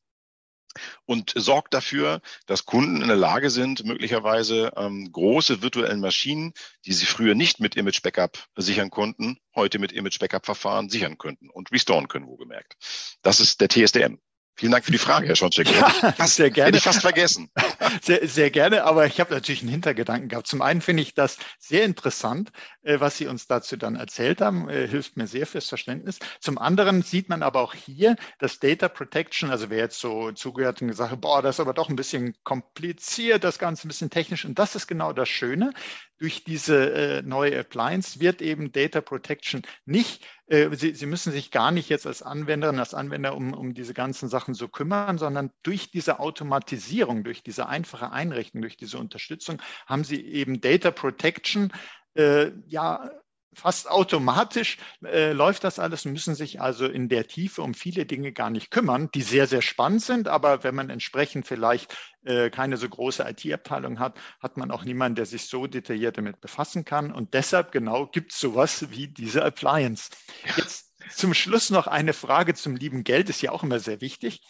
und 1.05 1.33
sorgt 1.35 1.73
dafür, 1.73 2.21
dass 2.45 2.65
Kunden 2.65 3.01
in 3.01 3.07
der 3.07 3.17
Lage 3.17 3.49
sind, 3.49 3.83
möglicherweise 3.83 4.71
ähm, 4.77 5.11
große 5.11 5.61
virtuellen 5.61 5.99
Maschinen, 5.99 6.53
die 6.85 6.93
sie 6.93 7.05
früher 7.05 7.35
nicht 7.35 7.59
mit 7.59 7.75
Image 7.75 8.01
Backup 8.01 8.37
sichern 8.55 8.89
konnten, 8.89 9.37
heute 9.55 9.79
mit 9.79 9.91
Image 9.91 10.19
Backup 10.19 10.45
Verfahren 10.45 10.89
sichern 10.89 11.17
könnten 11.17 11.49
und 11.49 11.71
restoren 11.71 12.07
können, 12.07 12.27
wo 12.27 12.37
gemerkt. 12.37 12.75
Das 13.21 13.39
ist 13.39 13.59
der 13.59 13.69
TSDM. 13.69 14.19
Vielen 14.55 14.73
Dank 14.73 14.85
für 14.85 14.91
die 14.91 14.97
Frage, 14.97 15.27
Herr 15.27 15.35
Schoncheck. 15.35 15.67
Ja, 15.71 16.27
sehr 16.27 16.51
gerne. 16.51 16.67
Hätte 16.67 16.77
ich 16.77 16.83
fast 16.83 17.01
vergessen. 17.01 17.49
Sehr, 18.01 18.25
sehr 18.27 18.51
gerne, 18.51 18.83
aber 18.85 19.05
ich 19.05 19.19
habe 19.19 19.33
natürlich 19.33 19.61
einen 19.61 19.71
Hintergedanken 19.71 20.29
gehabt. 20.29 20.47
Zum 20.47 20.61
einen 20.61 20.81
finde 20.81 21.03
ich 21.03 21.13
das 21.13 21.37
sehr 21.59 21.83
interessant, 21.83 22.51
äh, 22.83 22.99
was 22.99 23.17
Sie 23.17 23.27
uns 23.27 23.47
dazu 23.47 23.75
dann 23.75 23.95
erzählt 23.95 24.39
haben, 24.39 24.69
äh, 24.69 24.87
hilft 24.87 25.17
mir 25.17 25.27
sehr 25.27 25.45
fürs 25.45 25.67
Verständnis. 25.67 26.19
Zum 26.39 26.57
anderen 26.57 27.01
sieht 27.01 27.27
man 27.27 27.43
aber 27.43 27.59
auch 27.61 27.73
hier, 27.73 28.15
dass 28.39 28.59
Data 28.59 28.87
Protection, 28.87 29.51
also 29.51 29.69
wer 29.69 29.79
jetzt 29.79 29.99
so 29.99 30.31
zugehört 30.31 30.81
und 30.81 30.87
gesagt 30.87 31.11
hat, 31.11 31.21
boah, 31.21 31.41
das 31.41 31.57
ist 31.57 31.59
aber 31.59 31.73
doch 31.73 31.89
ein 31.89 31.95
bisschen 31.95 32.33
kompliziert, 32.43 33.43
das 33.43 33.59
Ganze 33.59 33.87
ein 33.87 33.89
bisschen 33.89 34.09
technisch. 34.09 34.45
Und 34.45 34.57
das 34.57 34.75
ist 34.75 34.87
genau 34.87 35.11
das 35.11 35.27
Schöne 35.27 35.73
durch 36.21 36.43
diese 36.43 36.93
äh, 36.93 37.21
neue 37.23 37.59
Appliance 37.59 38.19
wird 38.19 38.43
eben 38.43 38.71
Data 38.71 39.01
Protection 39.01 39.63
nicht, 39.85 40.23
äh, 40.45 40.69
Sie, 40.75 40.93
Sie 40.93 41.07
müssen 41.07 41.31
sich 41.31 41.49
gar 41.49 41.71
nicht 41.71 41.89
jetzt 41.89 42.05
als 42.05 42.21
Anwenderin, 42.21 42.77
als 42.77 42.93
Anwender 42.93 43.35
um, 43.35 43.55
um 43.55 43.73
diese 43.73 43.95
ganzen 43.95 44.29
Sachen 44.29 44.53
so 44.53 44.67
kümmern, 44.67 45.17
sondern 45.17 45.49
durch 45.63 45.89
diese 45.89 46.19
Automatisierung, 46.19 47.23
durch 47.23 47.41
diese 47.41 47.67
einfache 47.67 48.11
Einrichtung, 48.11 48.61
durch 48.61 48.77
diese 48.77 48.99
Unterstützung 48.99 49.63
haben 49.87 50.03
Sie 50.03 50.23
eben 50.23 50.61
Data 50.61 50.91
Protection 50.91 51.73
äh, 52.13 52.51
ja 52.67 53.09
fast 53.53 53.89
automatisch 53.89 54.77
äh, 55.03 55.33
läuft 55.33 55.63
das 55.63 55.79
alles 55.79 56.05
und 56.05 56.13
müssen 56.13 56.35
sich 56.35 56.61
also 56.61 56.85
in 56.85 57.09
der 57.09 57.27
Tiefe 57.27 57.61
um 57.61 57.73
viele 57.73 58.05
Dinge 58.05 58.31
gar 58.31 58.49
nicht 58.49 58.71
kümmern, 58.71 59.09
die 59.13 59.21
sehr, 59.21 59.47
sehr 59.47 59.61
spannend 59.61 60.01
sind. 60.01 60.27
Aber 60.27 60.63
wenn 60.63 60.75
man 60.75 60.89
entsprechend 60.89 61.45
vielleicht 61.45 61.95
äh, 62.23 62.49
keine 62.49 62.77
so 62.77 62.87
große 62.87 63.23
IT-Abteilung 63.23 63.99
hat, 63.99 64.17
hat 64.39 64.57
man 64.57 64.71
auch 64.71 64.83
niemanden, 64.83 65.15
der 65.15 65.25
sich 65.25 65.47
so 65.47 65.67
detailliert 65.67 66.17
damit 66.17 66.39
befassen 66.39 66.85
kann. 66.85 67.11
Und 67.11 67.33
deshalb 67.33 67.71
genau 67.71 68.07
gibt 68.07 68.31
es 68.31 68.39
sowas 68.39 68.89
wie 68.91 69.07
diese 69.07 69.43
Appliance. 69.43 70.09
Jetzt 70.55 70.93
zum 71.09 71.33
Schluss 71.33 71.69
noch 71.69 71.87
eine 71.87 72.13
Frage 72.13 72.53
zum 72.53 72.75
lieben 72.75 73.03
Geld, 73.03 73.29
ist 73.29 73.41
ja 73.41 73.51
auch 73.51 73.63
immer 73.63 73.79
sehr 73.79 74.01
wichtig. 74.01 74.41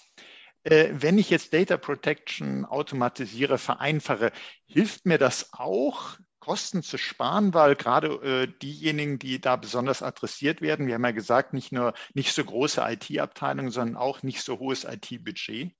Äh, 0.64 0.90
wenn 0.92 1.18
ich 1.18 1.30
jetzt 1.30 1.54
Data 1.54 1.78
Protection 1.78 2.66
automatisiere, 2.66 3.58
vereinfache, 3.58 4.32
hilft 4.68 5.06
mir 5.06 5.18
das 5.18 5.54
auch, 5.54 6.18
Kosten 6.42 6.84
zu 6.84 6.98
sparen, 6.98 7.54
weil 7.54 7.76
gerade 7.76 8.08
äh, 8.08 8.48
diejenigen, 8.62 9.20
die 9.20 9.40
da 9.40 9.56
besonders 9.56 10.02
adressiert 10.02 10.60
werden, 10.60 10.88
wir 10.88 10.96
haben 10.96 11.06
ja 11.06 11.12
gesagt, 11.12 11.54
nicht 11.54 11.72
nur 11.72 11.94
nicht 12.14 12.34
so 12.34 12.44
große 12.44 12.82
IT-Abteilungen, 12.82 13.72
sondern 13.72 13.96
auch 13.96 14.24
nicht 14.24 14.42
so 14.42 14.60
hohes 14.60 14.84
IT-Budget. 14.84 15.72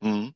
Mhm. 0.00 0.34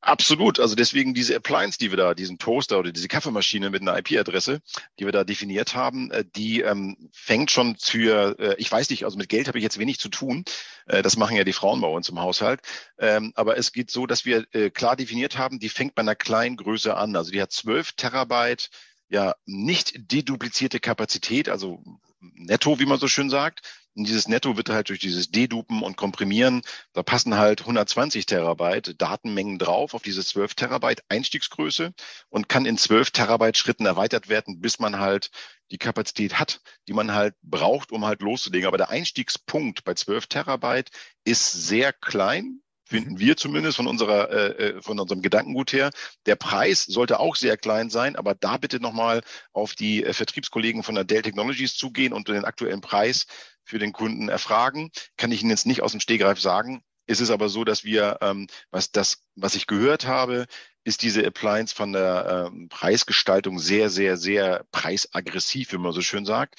Absolut. 0.00 0.60
Also 0.60 0.76
deswegen 0.76 1.12
diese 1.12 1.34
Appliance, 1.34 1.76
die 1.76 1.90
wir 1.90 1.96
da, 1.96 2.14
diesen 2.14 2.38
Toaster 2.38 2.78
oder 2.78 2.92
diese 2.92 3.08
Kaffeemaschine 3.08 3.70
mit 3.70 3.82
einer 3.82 3.98
IP-Adresse, 3.98 4.60
die 4.98 5.04
wir 5.04 5.12
da 5.12 5.24
definiert 5.24 5.74
haben, 5.74 6.10
äh, 6.12 6.24
die 6.36 6.60
ähm, 6.60 7.10
fängt 7.12 7.50
schon 7.50 7.76
für, 7.76 8.38
äh, 8.38 8.54
ich 8.58 8.70
weiß 8.70 8.90
nicht, 8.90 9.04
also 9.04 9.18
mit 9.18 9.28
Geld 9.28 9.48
habe 9.48 9.58
ich 9.58 9.64
jetzt 9.64 9.78
wenig 9.78 9.98
zu 9.98 10.08
tun. 10.08 10.44
Äh, 10.86 11.02
das 11.02 11.16
machen 11.16 11.36
ja 11.36 11.42
die 11.42 11.52
Frauen 11.52 11.80
bei 11.80 11.88
uns 11.88 12.08
im 12.10 12.20
Haushalt. 12.20 12.60
Ähm, 12.98 13.32
aber 13.34 13.56
es 13.56 13.72
geht 13.72 13.90
so, 13.90 14.06
dass 14.06 14.24
wir 14.24 14.46
äh, 14.52 14.70
klar 14.70 14.94
definiert 14.94 15.36
haben, 15.36 15.58
die 15.58 15.68
fängt 15.68 15.96
bei 15.96 16.02
einer 16.02 16.14
kleinen 16.14 16.56
Größe 16.56 16.96
an. 16.96 17.16
Also 17.16 17.32
die 17.32 17.42
hat 17.42 17.50
12 17.50 17.92
Terabyte 17.92 18.70
ja 19.08 19.34
nicht 19.46 20.12
deduplizierte 20.12 20.80
Kapazität, 20.80 21.48
also 21.48 21.82
netto, 22.20 22.78
wie 22.78 22.86
man 22.86 22.98
so 22.98 23.08
schön 23.08 23.30
sagt. 23.30 23.62
Und 23.94 24.06
dieses 24.06 24.28
Netto 24.28 24.56
wird 24.56 24.68
halt 24.68 24.90
durch 24.90 25.00
dieses 25.00 25.30
Dedupen 25.30 25.82
und 25.82 25.96
Komprimieren, 25.96 26.62
da 26.92 27.02
passen 27.02 27.36
halt 27.36 27.62
120 27.62 28.26
Terabyte 28.26 28.94
Datenmengen 29.00 29.58
drauf 29.58 29.92
auf 29.92 30.02
diese 30.02 30.24
12 30.24 30.54
Terabyte 30.54 31.02
Einstiegsgröße 31.08 31.92
und 32.28 32.48
kann 32.48 32.64
in 32.64 32.78
12 32.78 33.10
Terabyte 33.10 33.56
Schritten 33.56 33.86
erweitert 33.86 34.28
werden, 34.28 34.60
bis 34.60 34.78
man 34.78 35.00
halt 35.00 35.30
die 35.72 35.78
Kapazität 35.78 36.38
hat, 36.38 36.60
die 36.86 36.92
man 36.92 37.12
halt 37.12 37.34
braucht, 37.42 37.90
um 37.90 38.04
halt 38.04 38.22
loszulegen. 38.22 38.68
Aber 38.68 38.78
der 38.78 38.90
Einstiegspunkt 38.90 39.82
bei 39.82 39.94
12 39.94 40.28
Terabyte 40.28 40.90
ist 41.24 41.50
sehr 41.50 41.92
klein, 41.92 42.60
finden 42.88 43.18
wir 43.18 43.36
zumindest 43.36 43.76
von 43.76 43.86
unserer 43.86 44.30
äh, 44.30 44.68
äh, 44.68 44.82
von 44.82 44.98
unserem 44.98 45.20
Gedankengut 45.20 45.72
her. 45.72 45.90
Der 46.26 46.36
Preis 46.36 46.84
sollte 46.84 47.20
auch 47.20 47.36
sehr 47.36 47.56
klein 47.56 47.90
sein, 47.90 48.16
aber 48.16 48.34
da 48.34 48.56
bitte 48.56 48.80
nochmal 48.80 49.22
auf 49.52 49.74
die 49.74 50.04
äh, 50.04 50.12
Vertriebskollegen 50.12 50.82
von 50.82 50.94
der 50.94 51.04
Dell 51.04 51.22
Technologies 51.22 51.74
zugehen 51.74 52.12
und 52.12 52.28
den 52.28 52.44
aktuellen 52.44 52.80
Preis 52.80 53.26
für 53.62 53.78
den 53.78 53.92
Kunden 53.92 54.28
erfragen. 54.30 54.90
Kann 55.18 55.30
ich 55.32 55.42
Ihnen 55.42 55.50
jetzt 55.50 55.66
nicht 55.66 55.82
aus 55.82 55.92
dem 55.92 56.00
Stegreif 56.00 56.40
sagen. 56.40 56.82
Es 57.06 57.20
ist 57.20 57.30
aber 57.30 57.48
so, 57.48 57.64
dass 57.64 57.84
wir, 57.84 58.18
ähm, 58.22 58.46
was 58.70 58.90
das, 58.90 59.22
was 59.34 59.54
ich 59.54 59.66
gehört 59.66 60.06
habe, 60.06 60.46
ist 60.84 61.02
diese 61.02 61.26
Appliance 61.26 61.74
von 61.74 61.92
der 61.92 62.48
ähm, 62.50 62.68
Preisgestaltung 62.68 63.58
sehr, 63.58 63.90
sehr, 63.90 64.16
sehr 64.16 64.64
preisaggressiv, 64.72 65.72
wie 65.72 65.78
man 65.78 65.92
so 65.92 66.00
schön 66.00 66.24
sagt. 66.24 66.54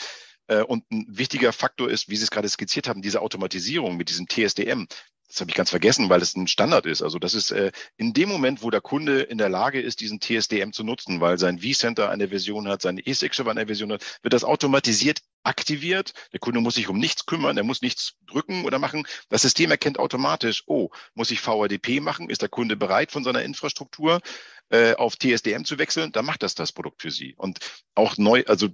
Äh, 0.48 0.63
und 0.63 0.84
ein 0.92 1.06
wichtiger 1.08 1.54
Faktor 1.54 1.89
ist, 1.89 2.10
wie 2.10 2.15
Sie 2.15 2.24
es 2.24 2.32
gerade 2.32 2.50
skizziert 2.50 2.88
haben, 2.88 3.02
diese 3.02 3.22
Automatisierung 3.22 3.98
mit 3.98 4.10
diesem 4.10 4.28
TSDM 4.28 4.88
das 5.30 5.42
habe 5.42 5.52
ich 5.52 5.56
ganz 5.56 5.70
vergessen, 5.70 6.10
weil 6.10 6.24
es 6.24 6.36
ein 6.36 6.48
Standard 6.48 6.88
ist. 6.88 7.04
Also 7.04 7.20
das 7.20 7.36
ist 7.36 7.52
äh, 7.52 7.72
in 7.98 8.13
dem 8.13 8.30
Moment, 8.30 8.63
wo 8.63 8.72
der 8.72 8.82
Kunde 8.82 9.22
in 9.22 9.38
der 9.38 9.48
Lage 9.48 9.80
ist, 9.80 10.00
diesen 10.00 10.20
TSDM 10.20 10.72
zu 10.72 10.84
nutzen, 10.84 11.22
weil 11.22 11.38
sein 11.38 11.60
vCenter 11.60 12.10
eine 12.10 12.30
Version 12.30 12.68
hat, 12.68 12.82
seine 12.82 13.02
E6-Server 13.02 13.52
eine 13.52 13.68
Version 13.68 13.92
hat, 13.92 14.20
wird 14.24 14.34
das 14.34 14.44
automatisiert 14.44 15.22
aktiviert. 15.44 16.13
Der 16.34 16.39
Kunde 16.39 16.62
muss 16.62 16.76
sich 16.76 16.89
um 16.89 16.98
nichts 16.98 17.28
kümmern, 17.28 17.58
er 17.58 17.63
muss 17.63 17.84
nichts 17.84 18.15
drücken 18.26 18.65
oder 18.65 18.80
machen. 18.80 19.06
Das 19.30 19.44
System 19.44 19.70
erkennt 19.70 20.00
automatisch, 20.00 20.63
oh, 20.65 20.89
muss 21.13 21.30
ich 21.30 21.46
VADP 21.46 22.00
machen? 22.00 22.30
Ist 22.30 22.42
der 22.42 22.50
Kunde 22.50 22.76
bereit 22.76 23.12
von 23.12 23.24
seiner 23.24 23.44
Infrastruktur 23.44 24.22
äh, 24.70 24.96
auf 24.96 25.15
TSDM 25.15 25.63
zu 25.63 25.78
wechseln? 25.78 26.12
Dann 26.12 26.26
macht 26.26 26.42
das 26.42 26.56
das 26.56 26.72
Produkt 26.72 27.04
für 27.04 27.12
Sie. 27.12 27.36
Und 27.38 27.60
auch 27.94 28.18
neu, 28.18 28.44
also 28.48 28.70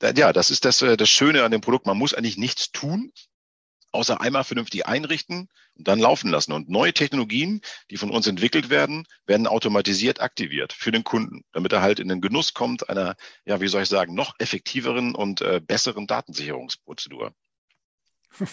ja, 0.00 0.32
das 0.32 0.50
ist 0.50 0.64
das, 0.64 0.80
äh, 0.80 0.96
das 0.96 1.10
Schöne 1.10 1.42
an 1.42 1.50
dem 1.50 1.60
Produkt. 1.60 1.86
Man 1.86 1.98
muss 1.98 2.14
eigentlich 2.14 2.38
nichts 2.38 2.70
tun 2.70 3.12
außer 3.92 4.20
einmal 4.20 4.44
vernünftig 4.44 4.86
einrichten 4.86 5.48
und 5.74 5.88
dann 5.88 5.98
laufen 5.98 6.30
lassen. 6.30 6.52
Und 6.52 6.68
neue 6.68 6.92
Technologien, 6.92 7.60
die 7.90 7.96
von 7.96 8.10
uns 8.10 8.26
entwickelt 8.26 8.70
werden, 8.70 9.06
werden 9.26 9.46
automatisiert 9.46 10.20
aktiviert 10.20 10.72
für 10.72 10.92
den 10.92 11.04
Kunden, 11.04 11.44
damit 11.52 11.72
er 11.72 11.82
halt 11.82 12.00
in 12.00 12.08
den 12.08 12.20
Genuss 12.20 12.54
kommt 12.54 12.88
einer, 12.88 13.16
ja, 13.44 13.60
wie 13.60 13.68
soll 13.68 13.82
ich 13.82 13.88
sagen, 13.88 14.14
noch 14.14 14.34
effektiveren 14.38 15.14
und 15.14 15.40
äh, 15.40 15.60
besseren 15.60 16.06
Datensicherungsprozedur. 16.06 17.32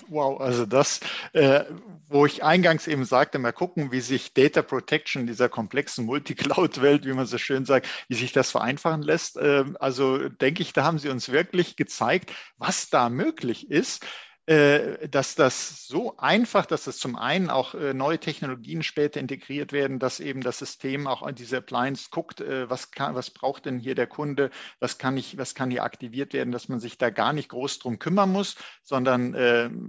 Wow, 0.08 0.40
also 0.40 0.66
das, 0.66 1.00
äh, 1.34 1.66
wo 2.08 2.26
ich 2.26 2.44
eingangs 2.44 2.88
eben 2.88 3.06
sagte, 3.06 3.40
mal 3.40 3.52
gucken, 3.52 3.92
wie 3.92 4.02
sich 4.02 4.34
Data 4.34 4.62
Protection 4.62 5.22
in 5.22 5.28
dieser 5.28 5.50
komplexen 5.50 6.06
Multicloud-Welt, 6.06 7.06
wie 7.06 7.14
man 7.14 7.26
so 7.26 7.38
schön 7.38 7.66
sagt, 7.66 7.88
wie 8.08 8.16
sich 8.16 8.32
das 8.32 8.52
vereinfachen 8.52 9.02
lässt. 9.02 9.38
Äh, 9.38 9.66
also 9.80 10.30
denke 10.30 10.62
ich, 10.64 10.74
da 10.74 10.84
haben 10.86 10.98
Sie 10.98 11.10
uns 11.10 11.30
wirklich 11.30 11.76
gezeigt, 11.76 12.34
was 12.58 12.90
da 12.90 13.10
möglich 13.10 13.70
ist. 13.70 14.06
Äh, 14.48 15.10
dass 15.10 15.34
das 15.34 15.88
so 15.88 16.18
einfach, 16.18 16.68
dass 16.68 16.86
es 16.86 17.00
zum 17.00 17.16
einen 17.16 17.50
auch 17.50 17.74
äh, 17.74 17.96
neue 17.96 18.20
Technologien 18.20 18.84
später 18.84 19.20
integriert 19.20 19.74
werden, 19.74 19.98
dass 19.98 20.20
eben 20.20 20.42
das 20.42 20.60
System 20.60 21.08
auch 21.08 21.24
an 21.24 21.34
diese 21.34 21.58
Appliance 21.58 22.10
guckt, 22.12 22.42
äh, 22.42 22.70
was, 22.70 22.92
kann, 22.92 23.16
was 23.16 23.32
braucht 23.32 23.66
denn 23.66 23.80
hier 23.80 23.96
der 23.96 24.06
Kunde, 24.06 24.52
was 24.80 25.00
kann, 25.00 25.18
ich, 25.18 25.40
was 25.40 25.56
kann 25.56 25.72
hier 25.72 25.84
aktiviert 25.84 26.34
werden, 26.34 26.52
dass 26.52 26.70
man 26.70 26.80
sich 26.80 27.00
da 27.00 27.10
gar 27.10 27.34
nicht 27.34 27.50
groß 27.50 27.80
drum 27.80 27.98
kümmern 27.98 28.32
muss, 28.32 28.56
sondern 28.84 29.32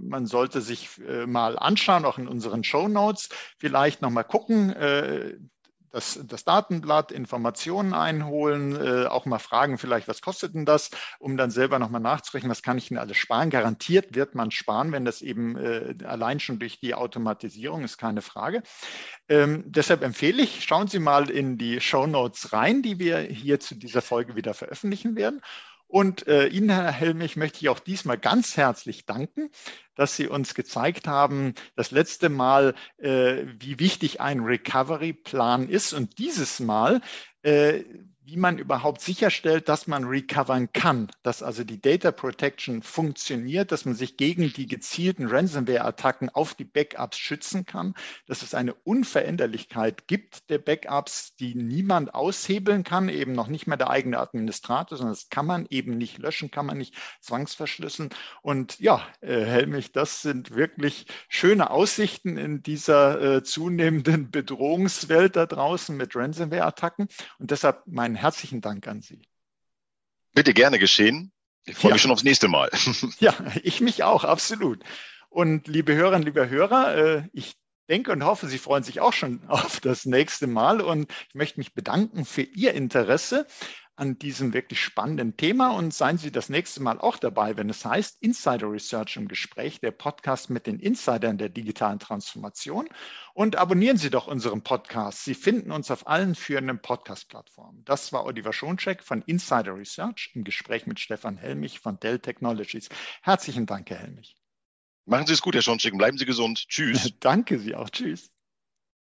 man 0.07 0.25
sollte 0.25 0.61
sich 0.61 0.89
mal 1.27 1.57
anschauen, 1.57 2.05
auch 2.05 2.17
in 2.17 2.27
unseren 2.27 2.63
Show 2.63 2.87
Notes, 2.87 3.29
vielleicht 3.57 4.01
nochmal 4.01 4.23
gucken, 4.23 4.73
das, 5.91 6.19
das 6.23 6.43
Datenblatt, 6.43 7.11
Informationen 7.11 7.93
einholen, 7.93 8.75
äh, 8.75 9.07
auch 9.07 9.25
mal 9.25 9.39
fragen, 9.39 9.77
vielleicht, 9.77 10.07
was 10.07 10.21
kostet 10.21 10.53
denn 10.53 10.65
das, 10.65 10.91
um 11.19 11.37
dann 11.37 11.51
selber 11.51 11.79
nochmal 11.79 12.01
nachzurechnen, 12.01 12.49
was 12.51 12.61
kann 12.61 12.77
ich 12.77 12.89
denn 12.89 12.97
alles 12.97 13.17
sparen. 13.17 13.49
Garantiert 13.49 14.15
wird 14.15 14.35
man 14.35 14.51
sparen, 14.51 14.91
wenn 14.91 15.05
das 15.05 15.21
eben 15.21 15.57
äh, 15.57 15.95
allein 16.05 16.39
schon 16.39 16.59
durch 16.59 16.79
die 16.79 16.95
Automatisierung 16.95 17.83
ist, 17.83 17.97
keine 17.97 18.21
Frage. 18.21 18.63
Ähm, 19.29 19.63
deshalb 19.65 20.03
empfehle 20.03 20.41
ich, 20.43 20.63
schauen 20.63 20.87
Sie 20.87 20.99
mal 20.99 21.29
in 21.29 21.57
die 21.57 21.81
Show 21.81 22.07
Notes 22.07 22.53
rein, 22.53 22.81
die 22.81 22.99
wir 22.99 23.19
hier 23.19 23.59
zu 23.59 23.75
dieser 23.75 24.01
Folge 24.01 24.35
wieder 24.35 24.53
veröffentlichen 24.53 25.15
werden. 25.15 25.41
Und 25.87 26.27
äh, 26.27 26.47
Ihnen, 26.47 26.69
Herr 26.69 26.91
Helmich, 26.91 27.37
möchte 27.37 27.59
ich 27.61 27.69
auch 27.69 27.79
diesmal 27.79 28.17
ganz 28.17 28.57
herzlich 28.57 29.05
danken, 29.05 29.49
dass 29.95 30.15
Sie 30.15 30.27
uns 30.27 30.53
gezeigt 30.53 31.07
haben, 31.07 31.53
das 31.75 31.91
letzte 31.91 32.29
Mal, 32.29 32.75
äh, 32.97 33.45
wie 33.59 33.79
wichtig 33.79 34.19
ein 34.19 34.41
Recovery-Plan 34.41 35.69
ist. 35.69 35.93
Und 35.93 36.17
dieses 36.19 36.59
Mal 36.59 37.01
äh, 37.41 37.83
wie 38.27 38.35
man 38.35 38.57
überhaupt 38.57 38.99
sicherstellt, 38.99 39.69
dass 39.69 39.87
man 39.87 40.03
recovern 40.03 40.73
kann, 40.73 41.07
dass 41.23 41.41
also 41.41 41.63
die 41.63 41.79
Data 41.79 42.11
Protection 42.11 42.83
funktioniert, 42.83 43.71
dass 43.71 43.85
man 43.85 43.95
sich 43.95 44.17
gegen 44.17 44.51
die 44.51 44.67
gezielten 44.67 45.27
Ransomware-Attacken 45.27 46.29
auf 46.31 46.53
die 46.53 46.65
Backups 46.65 47.17
schützen 47.17 47.65
kann, 47.65 47.93
dass 48.25 48.41
es 48.41 48.53
eine 48.53 48.73
Unveränderlichkeit 48.73 50.07
gibt 50.07 50.49
der 50.49 50.57
Backups, 50.57 51.37
die 51.37 51.55
niemand 51.55 52.15
aushebeln 52.15 52.83
kann, 52.83 53.07
eben 53.07 53.31
noch 53.31 53.47
nicht 53.47 53.65
mehr 53.65 53.77
der 53.77 53.89
eigene 53.89 54.19
Administrator, 54.19 54.97
sondern 54.97 55.13
das 55.13 55.29
kann 55.29 55.45
man 55.45 55.65
eben 55.69 55.97
nicht 55.97 56.17
löschen, 56.17 56.51
kann 56.51 56.65
man 56.65 56.79
nicht 56.79 56.95
zwangsverschlüsseln. 57.21 58.09
Und 58.41 58.77
ja, 58.81 59.07
äh, 59.21 59.45
Helmich, 59.45 59.93
das 59.93 60.21
sind 60.21 60.53
wirklich 60.53 61.05
schöne 61.29 61.69
Aussichten 61.69 62.35
in 62.35 62.61
dieser 62.61 63.37
äh, 63.37 63.43
zunehmenden 63.43 64.31
Bedrohungswelt 64.31 65.37
da 65.37 65.45
draußen 65.45 65.95
mit 65.95 66.13
Ransomware-Attacken. 66.13 67.07
Und 67.39 67.51
deshalb 67.51 67.83
mein 67.85 68.16
herzlichen 68.17 68.61
Dank 68.61 68.87
an 68.87 69.01
Sie. 69.01 69.21
Bitte 70.33 70.53
gerne 70.53 70.79
geschehen. 70.79 71.31
Ich 71.65 71.75
freue 71.75 71.91
ja. 71.91 71.95
mich 71.95 72.01
schon 72.01 72.11
aufs 72.11 72.23
nächste 72.23 72.47
Mal. 72.47 72.69
ja, 73.19 73.33
ich 73.63 73.81
mich 73.81 74.03
auch, 74.03 74.23
absolut. 74.23 74.83
Und 75.29 75.67
liebe 75.67 75.95
Hörerinnen, 75.95 76.23
liebe 76.23 76.49
Hörer, 76.49 76.95
äh, 76.95 77.23
ich 77.33 77.55
denke 77.89 78.11
und 78.11 78.23
hoffe, 78.23 78.47
Sie 78.47 78.57
freuen 78.57 78.83
sich 78.83 78.99
auch 78.99 79.13
schon 79.13 79.43
auf 79.47 79.79
das 79.79 80.05
nächste 80.05 80.47
Mal. 80.47 80.81
Und 80.81 81.11
ich 81.29 81.35
möchte 81.35 81.59
mich 81.59 81.73
bedanken 81.73 82.25
für 82.25 82.41
Ihr 82.41 82.73
Interesse 82.73 83.47
an 83.97 84.19
diesem 84.19 84.53
wirklich 84.53 84.81
spannenden 84.81 85.37
Thema 85.37 85.71
und 85.71 85.93
seien 85.93 86.17
Sie 86.19 86.31
das 86.31 86.49
nächste 86.49 86.81
Mal 86.81 86.99
auch 86.99 87.17
dabei, 87.17 87.57
wenn 87.57 87.69
es 87.69 87.83
heißt 87.83 88.21
Insider 88.21 88.71
Research 88.71 89.17
im 89.17 89.27
Gespräch, 89.27 89.79
der 89.81 89.91
Podcast 89.91 90.51
mit 90.51 90.67
den 90.67 90.79
Insidern 90.79 91.37
der 91.37 91.49
digitalen 91.49 91.97
Transformation. 91.97 92.87
Und 93.33 93.55
abonnieren 93.55 93.97
Sie 93.97 94.11
doch 94.11 94.27
unseren 94.27 94.61
Podcast. 94.61 95.25
Sie 95.25 95.33
finden 95.33 95.71
uns 95.71 95.89
auf 95.89 96.07
allen 96.07 96.35
führenden 96.35 96.79
Podcast-Plattformen. 96.79 97.83
Das 97.85 98.13
war 98.13 98.25
Oliver 98.25 98.53
Schoncheck 98.53 99.03
von 99.03 99.23
Insider 99.23 99.75
Research 99.75 100.31
im 100.35 100.43
Gespräch 100.43 100.85
mit 100.85 100.99
Stefan 100.99 101.35
Helmich 101.35 101.79
von 101.79 101.99
Dell 101.99 102.19
Technologies. 102.19 102.89
Herzlichen 103.23 103.65
Dank, 103.65 103.89
Herr 103.89 103.97
Helmich. 103.97 104.37
Machen 105.05 105.25
Sie 105.25 105.33
es 105.33 105.41
gut, 105.41 105.55
Herr 105.55 105.61
Schoncheck. 105.63 105.97
Bleiben 105.97 106.17
Sie 106.19 106.25
gesund. 106.25 106.65
Tschüss. 106.69 107.13
Danke 107.19 107.57
Sie 107.57 107.75
auch. 107.75 107.89
Tschüss. 107.89 108.29